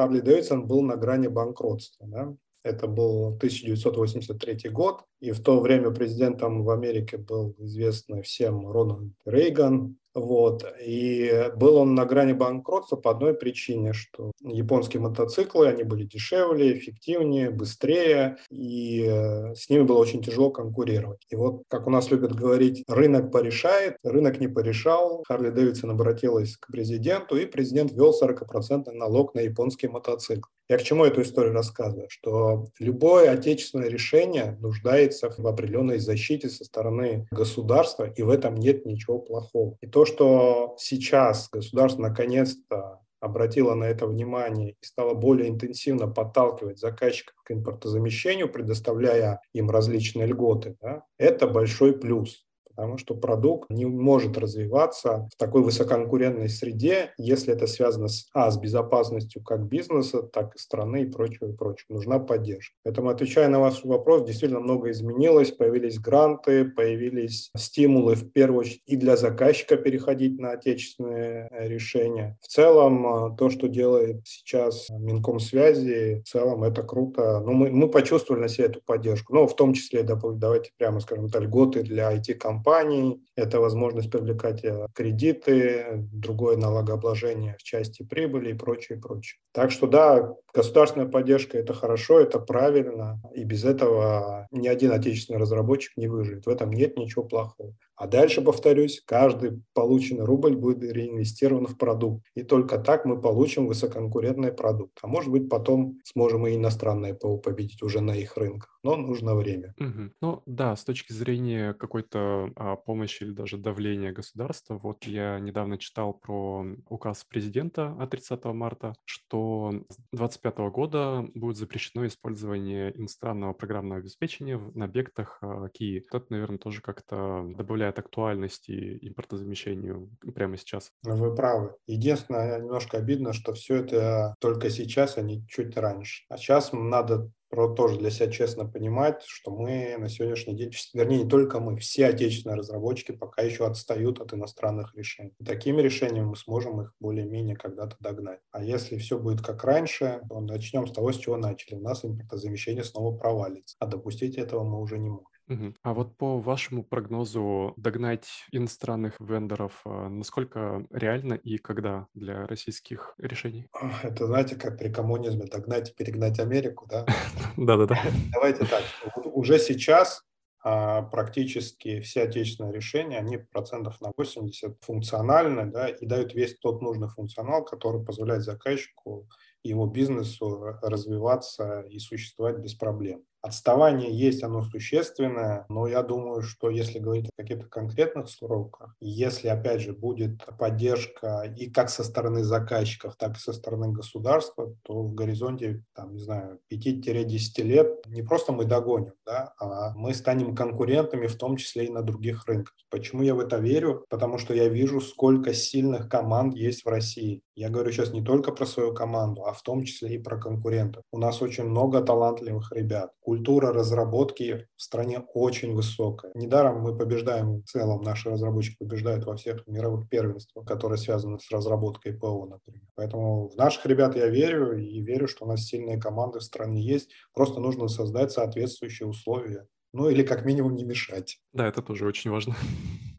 Харли 0.01 0.21
Дэвидсон 0.21 0.67
был 0.67 0.81
на 0.81 0.97
грани 0.97 1.27
банкротства. 1.27 2.07
Да? 2.07 2.35
Это 2.63 2.87
был 2.87 3.35
1983 3.37 4.71
год, 4.71 5.05
и 5.21 5.31
в 5.33 5.43
то 5.43 5.61
время 5.61 5.91
президентом 5.91 6.65
в 6.65 6.71
Америке 6.71 7.19
был 7.19 7.55
известный 7.59 8.23
всем 8.23 8.67
Рональд 8.67 9.13
Рейган. 9.27 9.99
Вот. 10.15 10.65
И 10.85 11.51
был 11.57 11.77
он 11.77 11.95
на 11.95 12.05
грани 12.05 12.33
банкротства 12.33 12.97
по 12.97 13.13
одной 13.13 13.35
причине, 13.35 13.93
что 13.93 14.33
японские 14.41 15.01
мотоциклы, 15.01 15.69
они 15.69 15.85
были 15.85 16.05
дешевле, 16.05 16.77
эффективнее, 16.77 17.51
быстрее, 17.51 18.39
и 18.51 19.05
э, 19.07 19.55
с 19.55 19.71
ними 19.71 19.83
было 19.83 19.99
очень 19.99 20.23
тяжело 20.23 20.51
конкурировать. 20.51 21.27
И 21.31 21.37
вот, 21.37 21.63
как 21.69 21.87
у 21.87 21.91
нас 21.91 22.11
любят 22.11 22.35
говорить, 22.35 22.85
рынок 22.89 23.31
порешает, 23.31 23.97
рынок 24.03 24.41
не 24.41 24.49
порешал. 24.49 25.23
Харли 25.29 25.51
Дэвидсон 25.51 25.91
обратилась 25.91 26.57
к 26.57 26.67
президенту, 26.69 27.37
и 27.37 27.47
президент 27.47 27.93
ввел 27.93 28.13
40% 28.21 28.91
налог 28.93 29.35
на 29.35 29.41
японские 29.41 29.91
мотоциклы. 29.91 30.51
Я 30.71 30.79
к 30.79 30.85
чему 30.85 31.05
эту 31.05 31.23
историю 31.23 31.53
рассказываю? 31.53 32.07
Что 32.09 32.69
любое 32.79 33.33
отечественное 33.33 33.89
решение 33.89 34.57
нуждается 34.61 35.29
в 35.37 35.45
определенной 35.45 35.99
защите 35.99 36.49
со 36.49 36.65
стороны 36.65 37.27
государства, 37.33 38.05
и 38.05 38.23
в 38.23 38.31
этом 38.31 38.55
нет 38.55 38.87
ничего 38.87 39.19
плохого. 39.19 39.77
И 39.81 39.89
то, 39.89 40.05
что 40.07 40.77
сейчас 40.79 41.49
государство 41.51 42.03
наконец-то 42.03 43.01
обратило 43.19 43.75
на 43.75 43.83
это 43.83 44.07
внимание 44.07 44.77
и 44.81 44.87
стало 44.87 45.15
более 45.15 45.49
интенсивно 45.49 46.07
подталкивать 46.07 46.79
заказчиков 46.79 47.35
к 47.43 47.51
импортозамещению, 47.51 48.49
предоставляя 48.49 49.41
им 49.53 49.71
различные 49.71 50.29
льготы, 50.29 50.77
да, 50.81 51.03
это 51.19 51.49
большой 51.49 51.99
плюс 51.99 52.47
потому 52.81 52.97
что 52.97 53.15
продукт 53.15 53.69
не 53.69 53.85
может 53.85 54.39
развиваться 54.39 55.29
в 55.31 55.37
такой 55.37 55.63
высококонкурентной 55.63 56.49
среде, 56.49 57.13
если 57.19 57.53
это 57.53 57.67
связано 57.67 58.09
с, 58.09 58.27
а, 58.33 58.51
с 58.51 58.57
безопасностью 58.57 59.43
как 59.43 59.67
бизнеса, 59.67 60.23
так 60.23 60.57
и 60.57 60.59
страны 60.59 61.03
и 61.03 61.05
прочего, 61.07 61.49
и 61.49 61.53
прочего. 61.53 61.93
Нужна 61.93 62.19
поддержка. 62.19 62.75
Поэтому, 62.83 63.11
отвечая 63.11 63.49
на 63.49 63.61
ваш 63.61 63.85
вопрос, 63.85 64.25
действительно 64.25 64.61
много 64.61 64.91
изменилось, 64.93 65.51
появились 65.51 65.99
гранты, 65.99 66.65
появились 66.65 67.51
стимулы, 67.55 68.15
в 68.15 68.33
первую 68.33 68.61
очередь, 68.61 68.83
и 68.87 68.97
для 68.97 69.19
заказчика 69.19 69.77
переходить 69.77 70.41
на 70.41 70.53
отечественные 70.53 71.49
э, 71.51 71.69
решения. 71.69 72.39
В 72.41 72.49
целом, 72.49 73.33
э, 73.33 73.37
то, 73.37 73.51
что 73.51 73.69
делает 73.69 74.23
сейчас 74.25 74.89
Минкомсвязи, 74.89 76.23
в 76.25 76.29
целом 76.31 76.65
это 76.65 76.83
круто. 76.83 77.43
Ну, 77.45 77.53
мы, 77.53 77.71
мы 77.71 77.91
почувствовали 77.91 78.41
на 78.41 78.49
себе 78.49 78.69
эту 78.69 78.81
поддержку. 78.81 79.35
Ну, 79.35 79.47
в 79.47 79.55
том 79.55 79.75
числе, 79.75 80.03
давайте 80.03 80.71
прямо 80.79 81.01
скажем, 81.01 81.27
это 81.27 81.41
льготы 81.41 81.83
для 81.83 82.11
IT-компаний, 82.17 82.70
компаний, 82.71 83.21
это 83.35 83.59
возможность 83.59 84.11
привлекать 84.11 84.65
э, 84.65 84.87
кредиты, 84.95 86.09
другое 86.13 86.57
налогообложение 86.57 87.57
в 87.59 87.63
части 87.65 88.05
прибыли 88.05 88.51
и 88.51 88.55
прочее, 88.55 88.99
прочее. 88.99 89.41
Так 89.53 89.73
что 89.73 89.89
да, 89.89 90.35
государственная 90.55 91.09
поддержка– 91.09 91.59
это 91.59 91.75
хорошо, 91.75 92.21
это 92.21 92.39
правильно, 92.39 93.21
и 93.35 93.43
без 93.43 93.65
этого 93.65 94.47
ни 94.53 94.69
один 94.69 94.93
отечественный 94.93 95.41
разработчик 95.41 95.97
не 95.97 96.07
выживет. 96.07 96.47
В 96.47 96.49
этом 96.49 96.71
нет 96.71 96.97
ничего 96.97 97.25
плохого. 97.25 97.75
А 98.01 98.07
дальше, 98.07 98.41
повторюсь, 98.41 99.03
каждый 99.05 99.63
полученный 99.75 100.25
рубль 100.25 100.57
будет 100.57 100.83
реинвестирован 100.83 101.67
в 101.67 101.77
продукт. 101.77 102.25
И 102.35 102.43
только 102.43 102.79
так 102.79 103.05
мы 103.05 103.21
получим 103.21 103.67
высококонкурентный 103.67 104.53
продукт. 104.53 104.99
А 105.03 105.07
может 105.07 105.31
быть, 105.31 105.51
потом 105.51 105.99
сможем 106.05 106.47
и 106.47 106.57
иностранное 106.57 107.13
ПО 107.13 107.37
победить 107.37 107.83
уже 107.83 108.01
на 108.01 108.17
их 108.17 108.39
рынках. 108.39 108.81
Но 108.83 108.97
нужно 108.97 109.35
время. 109.35 109.75
Угу. 109.79 110.13
Ну 110.23 110.43
да, 110.47 110.75
с 110.75 110.85
точки 110.85 111.13
зрения 111.13 111.75
какой-то 111.75 112.51
а, 112.57 112.77
помощи 112.77 113.23
или 113.23 113.33
даже 113.33 113.59
давления 113.59 114.13
государства, 114.13 114.79
вот 114.83 115.05
я 115.05 115.39
недавно 115.39 115.77
читал 115.77 116.15
про 116.15 116.65
указ 116.89 117.25
президента 117.25 117.95
от 118.01 118.11
30 118.11 118.43
марта, 118.47 118.95
что 119.05 119.73
с 119.91 119.97
2025 120.13 120.59
года 120.73 121.29
будет 121.35 121.59
запрещено 121.59 122.07
использование 122.07 122.99
иностранного 122.99 123.53
программного 123.53 124.01
обеспечения 124.01 124.59
на 124.75 124.87
объектах 124.87 125.37
а, 125.43 125.69
Кии. 125.69 126.03
Это, 126.11 126.25
наверное, 126.31 126.57
тоже 126.57 126.81
как-то 126.81 127.45
добавляет 127.55 127.90
актуальности 127.99 128.99
импортозамещению 129.03 130.11
прямо 130.35 130.57
сейчас. 130.57 130.93
Вы 131.03 131.35
правы. 131.35 131.75
Единственное, 131.87 132.59
немножко 132.59 132.99
обидно, 132.99 133.33
что 133.33 133.53
все 133.53 133.77
это 133.77 134.35
только 134.41 134.71
сейчас, 134.71 135.17
а 135.19 135.23
не 135.23 135.47
чуть 135.47 135.77
раньше. 135.77 136.25
А 136.29 136.37
сейчас 136.37 136.73
надо 136.73 137.31
тоже 137.77 137.99
для 137.99 138.11
себя 138.11 138.31
честно 138.31 138.65
понимать, 138.65 139.23
что 139.27 139.51
мы 139.51 139.97
на 139.99 140.09
сегодняшний 140.09 140.55
день, 140.55 140.71
вернее, 140.95 141.25
не 141.25 141.29
только 141.29 141.59
мы, 141.59 141.77
все 141.79 142.07
отечественные 142.07 142.57
разработчики 142.57 143.13
пока 143.13 143.43
еще 143.43 143.67
отстают 143.67 144.21
от 144.21 144.33
иностранных 144.33 144.95
решений. 144.95 145.35
Такими 145.45 145.83
решениями 145.83 146.27
мы 146.27 146.37
сможем 146.37 146.81
их 146.81 146.95
более-менее 147.01 147.57
когда-то 147.57 147.97
догнать. 148.01 148.41
А 148.53 148.63
если 148.63 148.97
все 148.99 149.19
будет 149.19 149.45
как 149.45 149.65
раньше, 149.65 150.21
то 150.29 150.41
начнем 150.41 150.87
с 150.87 150.93
того, 150.93 151.13
с 151.13 151.19
чего 151.19 151.37
начали. 151.37 151.75
У 151.75 151.81
нас 151.83 152.05
импортозамещение 152.05 152.85
снова 152.85 153.17
провалится, 153.17 153.77
а 153.81 153.87
допустить 153.87 154.37
этого 154.37 154.63
мы 154.63 154.81
уже 154.81 154.99
не 154.99 155.09
можем. 155.09 155.27
Мгм. 155.51 155.75
А 155.83 155.95
вот 155.95 156.17
по 156.17 156.39
вашему 156.39 156.85
прогнозу 156.85 157.75
догнать 157.77 158.29
иностранных 158.53 159.17
вендоров, 159.19 159.81
а, 159.85 160.09
насколько 160.09 160.87
реально 160.91 161.35
и 161.35 161.59
когда 161.59 162.07
для 162.15 162.47
российских 162.47 163.15
решений? 163.19 163.67
Это, 164.05 164.29
знаете, 164.29 164.55
как 164.55 164.79
при 164.79 164.91
коммунизме 164.91 165.47
догнать 165.47 165.91
и 165.91 165.93
перегнать 165.95 166.39
Америку, 166.39 166.87
да? 166.89 167.05
Да-да-да. 167.57 167.99
Давайте 168.33 168.65
так. 168.65 168.85
Уже 169.17 169.59
сейчас 169.59 170.23
а, 170.63 171.03
практически 171.03 172.01
все 172.01 172.23
отечественные 172.23 172.73
решения, 172.73 173.19
они 173.19 173.39
процентов 173.39 174.01
на 174.01 174.13
80 174.17 174.77
функциональны, 174.83 175.69
да, 175.69 175.89
и 175.89 176.07
дают 176.07 176.33
весь 176.33 176.57
тот 176.61 176.81
нужный 176.81 177.09
функционал, 177.09 177.65
который 177.65 178.05
позволяет 178.05 178.43
заказчику 178.43 179.27
его 179.63 179.87
бизнесу 179.87 180.77
развиваться 180.83 181.81
и 181.83 181.99
существовать 181.99 182.59
без 182.59 182.75
проблем. 182.75 183.23
Отставание 183.43 184.13
есть, 184.13 184.43
оно 184.43 184.63
существенное, 184.63 185.65
но 185.71 185.87
я 185.87 186.03
думаю, 186.03 186.43
что 186.43 186.69
если 186.69 186.99
говорить 186.99 187.31
о 187.31 187.43
каких-то 187.43 187.67
конкретных 187.67 188.29
сроках, 188.29 188.95
если, 189.01 189.49
опять 189.49 189.81
же, 189.81 189.95
будет 189.95 190.45
поддержка 190.59 191.51
и 191.57 191.71
как 191.71 191.89
со 191.89 192.05
стороны 192.05 192.45
заказчиков, 192.45 193.17
так 193.17 193.37
и 193.39 193.41
со 193.41 193.55
стороны 193.55 193.93
государства, 193.93 194.77
то 194.83 195.03
в 195.03 195.15
горизонте, 195.15 195.83
там, 195.95 196.13
не 196.13 196.21
знаю, 196.21 196.59
5-10 196.71 197.63
лет 197.63 198.07
не 198.09 198.21
просто 198.23 198.53
мы 198.53 198.67
догоним, 198.67 199.15
да, 199.25 199.55
а 199.59 199.95
мы 199.95 200.13
станем 200.13 200.55
конкурентами, 200.55 201.27
в 201.27 201.37
том 201.37 201.57
числе 201.57 201.87
и 201.87 201.91
на 201.91 202.03
других 202.03 202.45
рынках. 202.45 202.75
Почему 202.91 203.23
я 203.23 203.35
в 203.35 203.41
это 203.41 203.57
верю? 203.57 204.05
Потому 204.11 204.37
что 204.37 204.53
я 204.53 204.69
вижу, 204.69 205.01
сколько 205.01 205.55
сильных 205.55 206.11
команд 206.11 206.55
есть 206.55 206.85
в 206.85 206.89
России. 206.89 207.41
Я 207.55 207.71
говорю 207.71 207.91
сейчас 207.91 208.13
не 208.13 208.23
только 208.23 208.53
про 208.53 208.67
свою 208.67 208.93
команду, 208.93 209.45
а 209.51 209.53
в 209.53 209.63
том 209.63 209.85
числе 209.85 210.15
и 210.15 210.19
про 210.19 210.39
конкурентов. 210.39 211.03
У 211.11 211.19
нас 211.19 211.43
очень 211.43 211.65
много 211.65 212.01
талантливых 212.01 212.73
ребят 212.73 213.11
культура 213.21 213.73
разработки 213.73 214.69
в 214.77 214.83
стране 214.83 215.23
очень 215.35 215.75
высокая. 215.75 216.31
Недаром 216.35 216.81
мы 216.81 216.97
побеждаем, 216.97 217.63
в 217.63 217.65
целом 217.65 218.03
наши 218.03 218.31
разработчики 218.31 218.77
побеждают 218.79 219.25
во 219.25 219.37
всех 219.37 219.67
мировых 219.67 220.09
первенствах, 220.09 220.65
которые 220.65 220.99
связаны 220.99 221.41
с 221.41 221.51
разработкой 221.51 222.15
ПО, 222.15 222.47
например. 222.47 222.83
Поэтому 222.95 223.49
в 223.49 223.57
наших 223.57 223.87
ребят 223.87 224.15
я 224.17 224.29
верю 224.29 224.79
и 224.79 225.01
верю, 225.01 225.27
что 225.27 225.45
у 225.45 225.49
нас 225.49 225.65
сильные 225.65 226.01
команды 226.01 226.39
в 226.39 226.45
стране 226.45 226.81
есть. 226.81 227.11
Просто 227.35 227.61
нужно 227.61 227.89
создать 227.89 228.31
соответствующие 228.31 229.09
условия. 229.09 229.67
Ну 229.93 230.09
или 230.09 230.23
как 230.23 230.45
минимум 230.45 230.77
не 230.77 230.85
мешать. 230.85 231.39
Да, 231.53 231.67
это 231.67 231.83
тоже 231.83 232.07
очень 232.07 232.31
важно. 232.31 232.55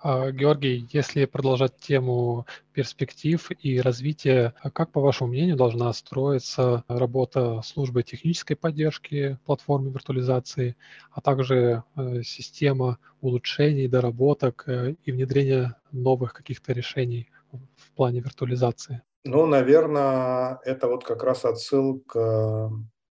А, 0.04 0.32
Георгий, 0.32 0.88
если 0.92 1.26
продолжать 1.26 1.78
тему 1.78 2.48
перспектив 2.74 3.52
и 3.52 3.80
развития, 3.80 4.56
а 4.62 4.72
как, 4.72 4.92
по 4.92 5.00
вашему 5.00 5.30
мнению, 5.30 5.58
должна 5.58 5.94
строиться 5.94 6.84
работа 6.88 7.62
службы 7.64 8.02
технической 8.02 8.56
поддержки 8.56 9.38
платформы 9.46 9.92
виртуализации, 9.92 10.76
а 11.12 11.22
также 11.22 11.84
э, 11.96 12.24
система 12.24 12.98
улучшений, 13.22 13.88
доработок 13.88 14.64
э, 14.66 14.96
и 15.06 15.12
внедрения 15.12 15.76
новых 15.92 16.34
каких-то 16.34 16.74
решений 16.74 17.30
в 17.52 17.92
плане 17.92 18.22
виртуализации? 18.22 19.04
Ну, 19.24 19.46
наверное, 19.46 20.60
это 20.66 20.88
вот 20.88 21.04
как 21.04 21.22
раз 21.22 21.46
отсылка 21.46 22.72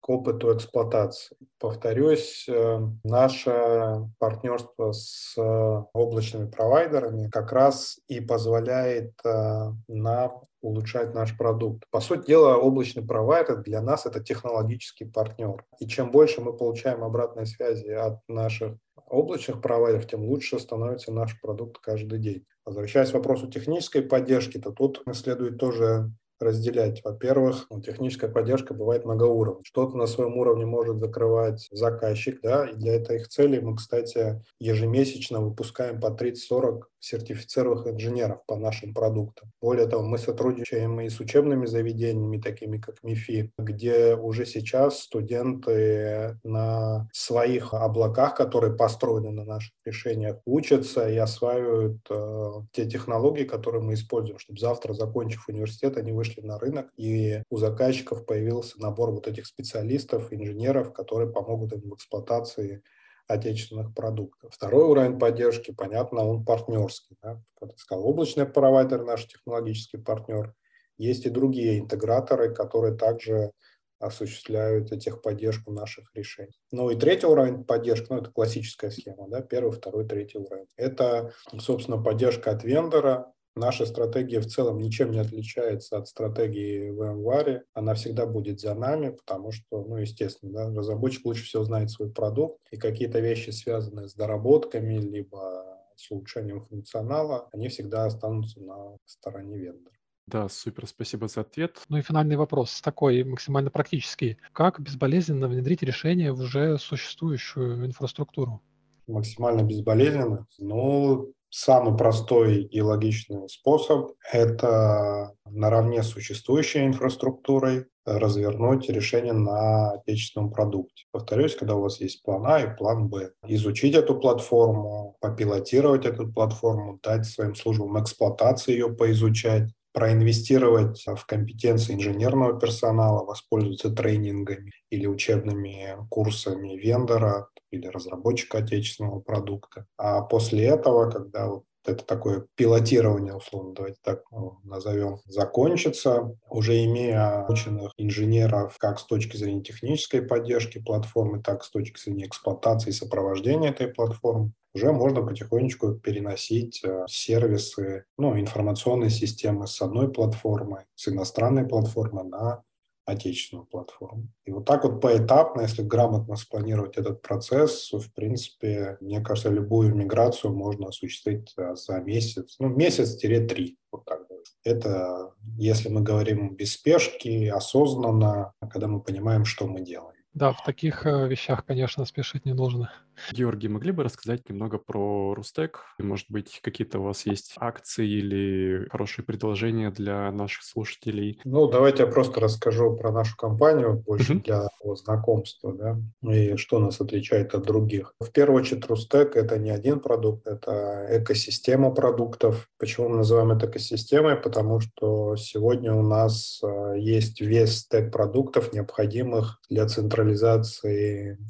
к 0.04 0.08
опыту 0.10 0.54
эксплуатации. 0.54 1.34
Повторюсь, 1.58 2.44
э, 2.46 2.78
наше 3.04 4.06
партнерство 4.18 4.92
с 4.92 5.32
э, 5.34 5.82
облачными 5.94 6.50
провайдерами 6.50 7.30
как 7.30 7.52
раз 7.52 7.98
и 8.06 8.20
позволяет 8.20 9.14
э, 9.24 9.72
нам 9.88 10.42
улучшать 10.60 11.14
наш 11.14 11.34
продукт. 11.38 11.84
По 11.90 12.00
сути 12.00 12.26
дела, 12.26 12.58
облачный 12.58 13.02
провайдер 13.02 13.62
для 13.62 13.80
нас 13.80 14.04
это 14.04 14.22
технологический 14.22 15.06
партнер. 15.06 15.64
И 15.80 15.86
чем 15.86 16.10
больше 16.10 16.42
мы 16.42 16.54
получаем 16.54 17.02
обратной 17.02 17.46
связи 17.46 17.88
от 17.88 18.20
наших 18.28 18.76
облачных 19.08 19.62
провайдеров, 19.62 20.06
тем 20.06 20.24
лучше 20.24 20.58
становится 20.58 21.12
наш 21.12 21.40
продукт 21.40 21.78
каждый 21.78 22.18
день. 22.18 22.44
Возвращаясь 22.66 23.10
к 23.10 23.14
вопросу 23.14 23.50
технической 23.50 24.02
поддержки, 24.02 24.58
то 24.58 24.70
тут 24.70 25.02
следует 25.14 25.56
тоже 25.56 26.10
разделять. 26.40 27.02
Во-первых, 27.04 27.66
ну, 27.70 27.80
техническая 27.80 28.30
поддержка 28.30 28.74
бывает 28.74 29.04
многоуровневая. 29.04 29.64
Что-то 29.64 29.96
на 29.96 30.06
своем 30.06 30.36
уровне 30.36 30.66
может 30.66 30.98
закрывать 30.98 31.68
заказчик, 31.70 32.40
да, 32.42 32.66
и 32.66 32.74
для 32.74 32.96
этих 32.96 33.28
целей 33.28 33.60
мы, 33.60 33.76
кстати, 33.76 34.42
ежемесячно 34.58 35.40
выпускаем 35.40 36.00
по 36.00 36.08
30-40 36.08 36.82
сертифицированных 37.04 37.86
инженеров 37.86 38.38
по 38.46 38.56
нашим 38.56 38.94
продуктам. 38.94 39.50
Более 39.60 39.86
того, 39.86 40.02
мы 40.02 40.18
сотрудничаем 40.18 41.00
и 41.00 41.08
с 41.08 41.20
учебными 41.20 41.66
заведениями, 41.66 42.40
такими 42.40 42.78
как 42.78 43.02
МИФИ, 43.02 43.52
где 43.58 44.14
уже 44.14 44.46
сейчас 44.46 45.00
студенты 45.00 46.38
на 46.42 47.08
своих 47.12 47.74
облаках, 47.74 48.34
которые 48.34 48.74
построены 48.74 49.30
на 49.30 49.44
наших 49.44 49.72
решениях, 49.84 50.38
учатся 50.46 51.08
и 51.08 51.16
осваивают 51.16 51.98
э, 52.10 52.52
те 52.72 52.86
технологии, 52.86 53.44
которые 53.44 53.82
мы 53.82 53.94
используем, 53.94 54.38
чтобы 54.38 54.58
завтра, 54.58 54.94
закончив 54.94 55.48
университет, 55.48 55.96
они 55.98 56.12
вышли 56.12 56.23
на 56.40 56.58
рынок, 56.58 56.90
и 56.96 57.42
у 57.50 57.56
заказчиков 57.56 58.26
появился 58.26 58.80
набор 58.80 59.10
вот 59.10 59.26
этих 59.26 59.46
специалистов, 59.46 60.32
инженеров, 60.32 60.92
которые 60.92 61.32
помогут 61.32 61.72
им 61.72 61.80
в 61.90 61.94
эксплуатации 61.94 62.82
отечественных 63.26 63.94
продуктов. 63.94 64.52
Второй 64.54 64.84
уровень 64.84 65.18
поддержки, 65.18 65.72
понятно, 65.72 66.26
он 66.26 66.44
партнерский. 66.44 67.16
Да? 67.22 67.42
Как 67.58 67.72
я 67.72 67.78
сказал, 67.78 68.06
облачный 68.06 68.46
провайдер, 68.46 69.04
наш 69.04 69.26
технологический 69.26 69.98
партнер. 69.98 70.54
Есть 70.98 71.26
и 71.26 71.30
другие 71.30 71.80
интеграторы, 71.80 72.54
которые 72.54 72.94
также 72.96 73.52
осуществляют 73.98 74.90
техподдержку 75.00 75.72
наших 75.72 76.14
решений. 76.14 76.58
Ну 76.70 76.90
и 76.90 76.96
третий 76.96 77.26
уровень 77.26 77.64
поддержки, 77.64 78.06
ну 78.10 78.18
это 78.18 78.30
классическая 78.30 78.90
схема, 78.90 79.28
да, 79.28 79.40
первый, 79.40 79.72
второй, 79.72 80.06
третий 80.06 80.38
уровень. 80.38 80.66
Это, 80.76 81.32
собственно, 81.58 82.00
поддержка 82.00 82.50
от 82.50 82.64
вендора, 82.64 83.32
Наша 83.56 83.86
стратегия 83.86 84.40
в 84.40 84.46
целом 84.46 84.78
ничем 84.78 85.12
не 85.12 85.18
отличается 85.20 85.96
от 85.96 86.08
стратегии 86.08 86.90
в 86.90 87.04
январе. 87.04 87.64
Она 87.72 87.94
всегда 87.94 88.26
будет 88.26 88.58
за 88.60 88.74
нами, 88.74 89.10
потому 89.10 89.52
что, 89.52 89.84
ну, 89.84 89.96
естественно, 89.96 90.52
да, 90.52 90.74
разработчик 90.74 91.24
лучше 91.24 91.44
всего 91.44 91.62
знает 91.62 91.90
свой 91.90 92.10
продукт, 92.10 92.58
и 92.72 92.76
какие-то 92.76 93.20
вещи, 93.20 93.50
связанные 93.50 94.08
с 94.08 94.14
доработками, 94.14 94.98
либо 94.98 95.64
с 95.94 96.10
улучшением 96.10 96.64
функционала, 96.64 97.48
они 97.52 97.68
всегда 97.68 98.06
останутся 98.06 98.60
на 98.60 98.96
стороне 99.04 99.56
вендора. 99.56 99.94
Да, 100.26 100.48
супер, 100.48 100.86
спасибо 100.88 101.28
за 101.28 101.42
ответ. 101.42 101.82
Ну 101.88 101.98
и 101.98 102.02
финальный 102.02 102.36
вопрос, 102.36 102.80
такой 102.80 103.22
максимально 103.24 103.70
практический. 103.70 104.38
Как 104.52 104.80
безболезненно 104.80 105.48
внедрить 105.48 105.82
решение 105.82 106.32
в 106.32 106.40
уже 106.40 106.78
существующую 106.78 107.86
инфраструктуру? 107.86 108.62
Максимально 109.06 109.62
безболезненно? 109.62 110.46
Ну, 110.58 111.34
Самый 111.56 111.96
простой 111.96 112.64
и 112.64 112.80
логичный 112.80 113.48
способ– 113.48 114.10
это 114.32 115.34
наравне 115.48 116.02
с 116.02 116.08
существующей 116.08 116.84
инфраструктурой 116.84 117.86
развернуть 118.04 118.88
решение 118.88 119.34
на 119.34 119.92
отечественном 119.92 120.50
продукте. 120.50 121.04
Повторюсь, 121.12 121.54
когда 121.54 121.76
у 121.76 121.82
вас 121.82 122.00
есть 122.00 122.24
план 122.24 122.44
А 122.44 122.58
и 122.58 122.76
план 122.76 123.08
Б. 123.08 123.30
Изучить 123.46 123.94
эту 123.94 124.18
платформу, 124.18 125.16
попилотировать 125.20 126.06
эту 126.06 126.26
платформу, 126.26 126.98
дать 127.00 127.24
своим 127.24 127.54
службам 127.54 128.02
эксплуатации 128.02 128.72
ее 128.72 128.88
поизучать, 128.88 129.70
проинвестировать 129.94 131.04
в 131.06 131.24
компетенции 131.24 131.94
инженерного 131.94 132.58
персонала, 132.58 133.24
воспользоваться 133.24 133.90
тренингами 133.90 134.72
или 134.90 135.06
учебными 135.06 135.96
курсами 136.10 136.76
вендора 136.76 137.48
или 137.70 137.86
разработчика 137.86 138.58
отечественного 138.58 139.20
продукта. 139.20 139.86
А 139.96 140.22
после 140.22 140.64
этого, 140.66 141.10
когда 141.10 141.46
вот 141.46 141.64
это 141.86 142.04
такое 142.04 142.46
пилотирование, 142.56 143.34
условно, 143.34 143.74
давайте 143.74 143.98
так 144.02 144.22
ну, 144.32 144.58
назовем, 144.64 145.20
закончится, 145.26 146.36
уже 146.48 146.84
имея 146.84 147.44
обученных 147.44 147.92
инженеров 147.96 148.76
как 148.78 148.98
с 148.98 149.04
точки 149.04 149.36
зрения 149.36 149.62
технической 149.62 150.22
поддержки 150.22 150.78
платформы, 150.78 151.40
так 151.40 151.62
и 151.62 151.64
с 151.64 151.70
точки 151.70 152.00
зрения 152.00 152.26
эксплуатации 152.26 152.90
и 152.90 152.92
сопровождения 152.92 153.70
этой 153.70 153.88
платформы, 153.88 154.52
уже 154.74 154.92
можно 154.92 155.22
потихонечку 155.22 155.94
переносить 155.94 156.82
э, 156.84 157.04
сервисы, 157.08 158.04
ну, 158.18 158.38
информационные 158.38 159.10
системы 159.10 159.66
с 159.66 159.80
одной 159.80 160.12
платформы, 160.12 160.84
с 160.94 161.08
иностранной 161.08 161.66
платформы 161.66 162.24
на 162.24 162.62
отечественную 163.06 163.66
платформу. 163.66 164.28
И 164.46 164.50
вот 164.50 164.64
так 164.64 164.84
вот 164.84 165.00
поэтапно, 165.00 165.62
если 165.62 165.82
грамотно 165.82 166.36
спланировать 166.36 166.96
этот 166.96 167.20
процесс, 167.22 167.92
в 167.92 168.12
принципе, 168.14 168.96
мне 169.00 169.20
кажется, 169.20 169.50
любую 169.50 169.94
миграцию 169.94 170.54
можно 170.54 170.88
осуществить 170.88 171.52
э, 171.56 171.74
за 171.76 172.00
месяц, 172.00 172.56
ну, 172.58 172.68
месяц-три, 172.68 173.78
вот 173.92 174.04
так. 174.04 174.24
Это 174.64 175.32
если 175.58 175.90
мы 175.90 176.00
говорим 176.00 176.56
без 176.56 176.72
спешки, 176.72 177.46
осознанно, 177.48 178.54
когда 178.70 178.88
мы 178.88 179.00
понимаем, 179.00 179.44
что 179.44 179.66
мы 179.66 179.80
делаем. 179.80 180.23
Да, 180.34 180.52
в 180.52 180.64
таких 180.64 181.06
э, 181.06 181.28
вещах, 181.28 181.64
конечно, 181.64 182.04
спешить 182.04 182.44
не 182.44 182.54
нужно. 182.54 182.90
Георгий, 183.32 183.68
могли 183.68 183.92
бы 183.92 184.02
рассказать 184.02 184.48
немного 184.48 184.78
про 184.78 185.34
Рустек? 185.34 185.84
Может 185.98 186.26
быть, 186.28 186.60
какие-то 186.62 186.98
у 186.98 187.04
вас 187.04 187.26
есть 187.26 187.54
акции 187.58 188.08
или 188.08 188.88
хорошие 188.90 189.24
предложения 189.24 189.90
для 189.90 190.32
наших 190.32 190.64
слушателей? 190.64 191.40
Ну, 191.44 191.68
давайте 191.68 192.02
я 192.02 192.08
просто 192.08 192.40
расскажу 192.40 192.96
про 192.96 193.12
нашу 193.12 193.36
компанию, 193.36 194.02
больше 194.04 194.34
uh-huh. 194.34 194.42
для 194.42 194.68
знакомства, 194.96 195.72
да, 195.72 195.96
и 196.28 196.56
что 196.56 196.80
нас 196.80 197.00
отличает 197.00 197.54
от 197.54 197.62
других. 197.62 198.14
В 198.18 198.30
первую 198.30 198.62
очередь, 198.62 198.86
Рустек— 198.86 199.36
это 199.36 199.58
не 199.58 199.70
один 199.70 200.00
продукт, 200.00 200.46
это 200.46 201.06
экосистема 201.08 201.92
продуктов. 201.92 202.68
Почему 202.78 203.08
мы 203.08 203.18
называем 203.18 203.52
это 203.52 203.66
экосистемой? 203.66 204.36
Потому 204.36 204.80
что 204.80 205.36
сегодня 205.36 205.94
у 205.94 206.02
нас 206.02 206.60
э, 206.64 206.94
есть 206.98 207.40
весь 207.40 207.78
стек 207.78 208.12
продуктов, 208.12 208.72
необходимых 208.72 209.60
для 209.70 209.86
централизации 209.86 210.23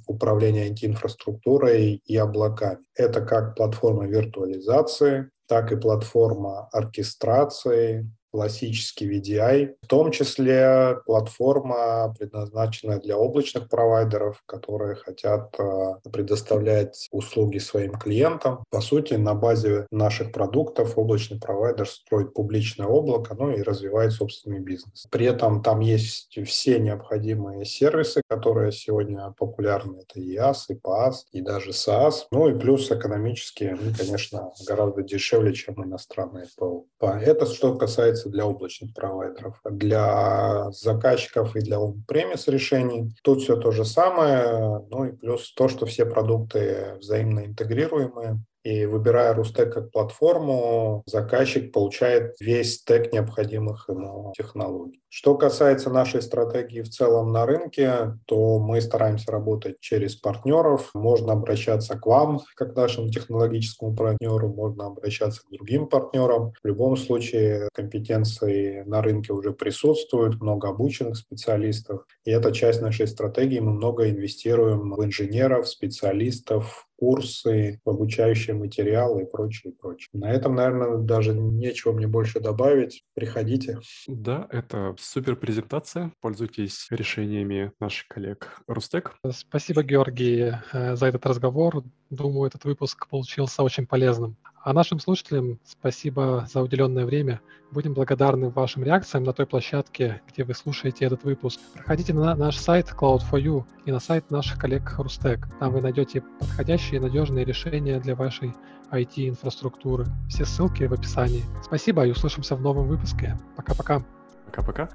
управления 0.06 0.68
IT-инфраструктурой, 0.70 0.94
инфраструктурой 1.14 2.02
и 2.04 2.16
облаками. 2.16 2.84
Это 2.94 3.20
как 3.20 3.54
платформа 3.54 4.06
виртуализации, 4.06 5.30
так 5.46 5.72
и 5.72 5.76
платформа 5.76 6.68
оркестрации, 6.72 8.10
классический 8.34 9.08
VDI, 9.08 9.76
в 9.80 9.86
том 9.86 10.10
числе 10.10 10.98
платформа, 11.06 12.12
предназначенная 12.18 12.98
для 12.98 13.16
облачных 13.16 13.68
провайдеров, 13.68 14.42
которые 14.44 14.96
хотят 14.96 15.54
э, 15.56 15.94
предоставлять 16.12 17.06
услуги 17.12 17.58
своим 17.58 17.92
клиентам. 17.92 18.64
По 18.70 18.80
сути, 18.80 19.14
на 19.14 19.34
базе 19.34 19.86
наших 19.92 20.32
продуктов 20.32 20.98
облачный 20.98 21.38
провайдер 21.38 21.88
строит 21.88 22.34
публичное 22.34 22.88
облако, 22.88 23.36
ну 23.38 23.52
и 23.52 23.62
развивает 23.62 24.10
собственный 24.10 24.58
бизнес. 24.58 25.06
При 25.12 25.26
этом 25.26 25.62
там 25.62 25.78
есть 25.78 26.36
все 26.44 26.80
необходимые 26.80 27.64
сервисы, 27.64 28.20
которые 28.28 28.72
сегодня 28.72 29.32
популярны. 29.38 29.98
Это 29.98 30.18
IaaS, 30.18 30.56
и 30.70 30.74
PaaS, 30.74 31.14
и 31.30 31.40
даже 31.40 31.70
SaaS. 31.70 32.24
Ну 32.32 32.48
и 32.48 32.58
плюс 32.58 32.90
экономически, 32.90 33.78
конечно, 33.96 34.50
гораздо 34.66 35.02
дешевле, 35.02 35.54
чем 35.54 35.84
иностранные 35.84 36.46
ПО. 36.56 36.86
Это 37.00 37.46
что 37.46 37.76
касается 37.76 38.23
является 38.24 38.28
для 38.30 38.46
облачных 38.46 38.94
провайдеров. 38.94 39.60
Для 39.64 40.70
заказчиков 40.70 41.56
и 41.56 41.60
для 41.60 41.78
on-premise 41.78 42.50
решений 42.50 43.14
тут 43.22 43.42
все 43.42 43.56
то 43.56 43.70
же 43.70 43.84
самое, 43.84 44.84
ну 44.90 45.04
и 45.04 45.12
плюс 45.12 45.52
то, 45.54 45.68
что 45.68 45.86
все 45.86 46.06
продукты 46.06 46.96
взаимно 46.98 47.46
интегрируемые, 47.46 48.42
и 48.64 48.86
выбирая 48.86 49.34
Рустек 49.34 49.72
как 49.72 49.92
платформу, 49.92 51.02
заказчик 51.06 51.72
получает 51.72 52.34
весь 52.40 52.76
стек 52.76 53.12
необходимых 53.12 53.88
ему 53.88 54.32
технологий. 54.36 55.00
Что 55.16 55.36
касается 55.36 55.90
нашей 55.90 56.22
стратегии 56.22 56.80
в 56.80 56.88
целом 56.88 57.30
на 57.30 57.46
рынке, 57.46 58.18
то 58.26 58.58
мы 58.58 58.80
стараемся 58.80 59.30
работать 59.30 59.78
через 59.78 60.16
партнеров. 60.16 60.90
Можно 60.92 61.34
обращаться 61.34 61.96
к 61.96 62.04
вам, 62.06 62.40
как 62.56 62.72
к 62.72 62.76
нашему 62.76 63.10
технологическому 63.10 63.94
партнеру, 63.94 64.48
можно 64.48 64.86
обращаться 64.86 65.42
к 65.42 65.50
другим 65.52 65.86
партнерам. 65.86 66.52
В 66.60 66.66
любом 66.66 66.96
случае 66.96 67.68
компетенции 67.74 68.82
на 68.86 69.02
рынке 69.02 69.32
уже 69.32 69.52
присутствуют, 69.52 70.40
много 70.40 70.70
обученных 70.70 71.16
специалистов. 71.16 72.06
И 72.24 72.32
это 72.32 72.50
часть 72.50 72.80
нашей 72.80 73.06
стратегии. 73.06 73.60
Мы 73.60 73.72
много 73.72 74.10
инвестируем 74.10 74.94
в 74.94 75.04
инженеров, 75.04 75.68
специалистов, 75.68 76.83
курсы, 77.04 77.80
обучающие 77.84 78.56
материалы 78.56 79.22
и 79.22 79.26
прочее, 79.26 79.72
и 79.72 79.76
прочее. 79.76 80.08
На 80.14 80.30
этом, 80.30 80.54
наверное, 80.54 80.96
даже 80.96 81.34
нечего 81.34 81.92
мне 81.92 82.06
больше 82.06 82.40
добавить. 82.40 83.04
Приходите. 83.12 83.78
Да, 84.06 84.48
это 84.50 84.96
супер 84.98 85.36
презентация. 85.36 86.12
Пользуйтесь 86.22 86.86
решениями 86.88 87.72
наших 87.78 88.08
коллег. 88.08 88.58
Рустек? 88.66 89.16
Спасибо, 89.30 89.82
Георгий, 89.82 90.54
э, 90.72 90.96
за 90.96 91.06
этот 91.06 91.26
разговор. 91.26 91.84
Думаю, 92.08 92.46
этот 92.46 92.64
выпуск 92.64 93.06
получился 93.08 93.62
очень 93.62 93.86
полезным. 93.86 94.38
А 94.64 94.72
нашим 94.72 94.98
слушателям 94.98 95.58
спасибо 95.62 96.46
за 96.50 96.62
уделенное 96.62 97.04
время. 97.04 97.42
Будем 97.70 97.92
благодарны 97.92 98.48
вашим 98.48 98.82
реакциям 98.82 99.22
на 99.24 99.34
той 99.34 99.44
площадке, 99.44 100.22
где 100.32 100.42
вы 100.42 100.54
слушаете 100.54 101.04
этот 101.04 101.22
выпуск. 101.22 101.60
Проходите 101.74 102.14
на 102.14 102.34
наш 102.34 102.56
сайт 102.56 102.88
Cloud4U 102.88 103.64
и 103.84 103.92
на 103.92 104.00
сайт 104.00 104.30
наших 104.30 104.58
коллег 104.58 104.94
Рустек. 104.96 105.46
Там 105.60 105.70
вы 105.70 105.82
найдете 105.82 106.22
подходящие 106.40 106.98
и 106.98 107.02
надежные 107.02 107.44
решения 107.44 108.00
для 108.00 108.14
вашей 108.14 108.54
IT-инфраструктуры. 108.90 110.06
Все 110.30 110.46
ссылки 110.46 110.84
в 110.84 110.94
описании. 110.94 111.44
Спасибо 111.62 112.06
и 112.06 112.12
услышимся 112.12 112.56
в 112.56 112.62
новом 112.62 112.86
выпуске. 112.88 113.36
Пока-пока. 113.56 114.02
Пока-пока. 114.46 114.88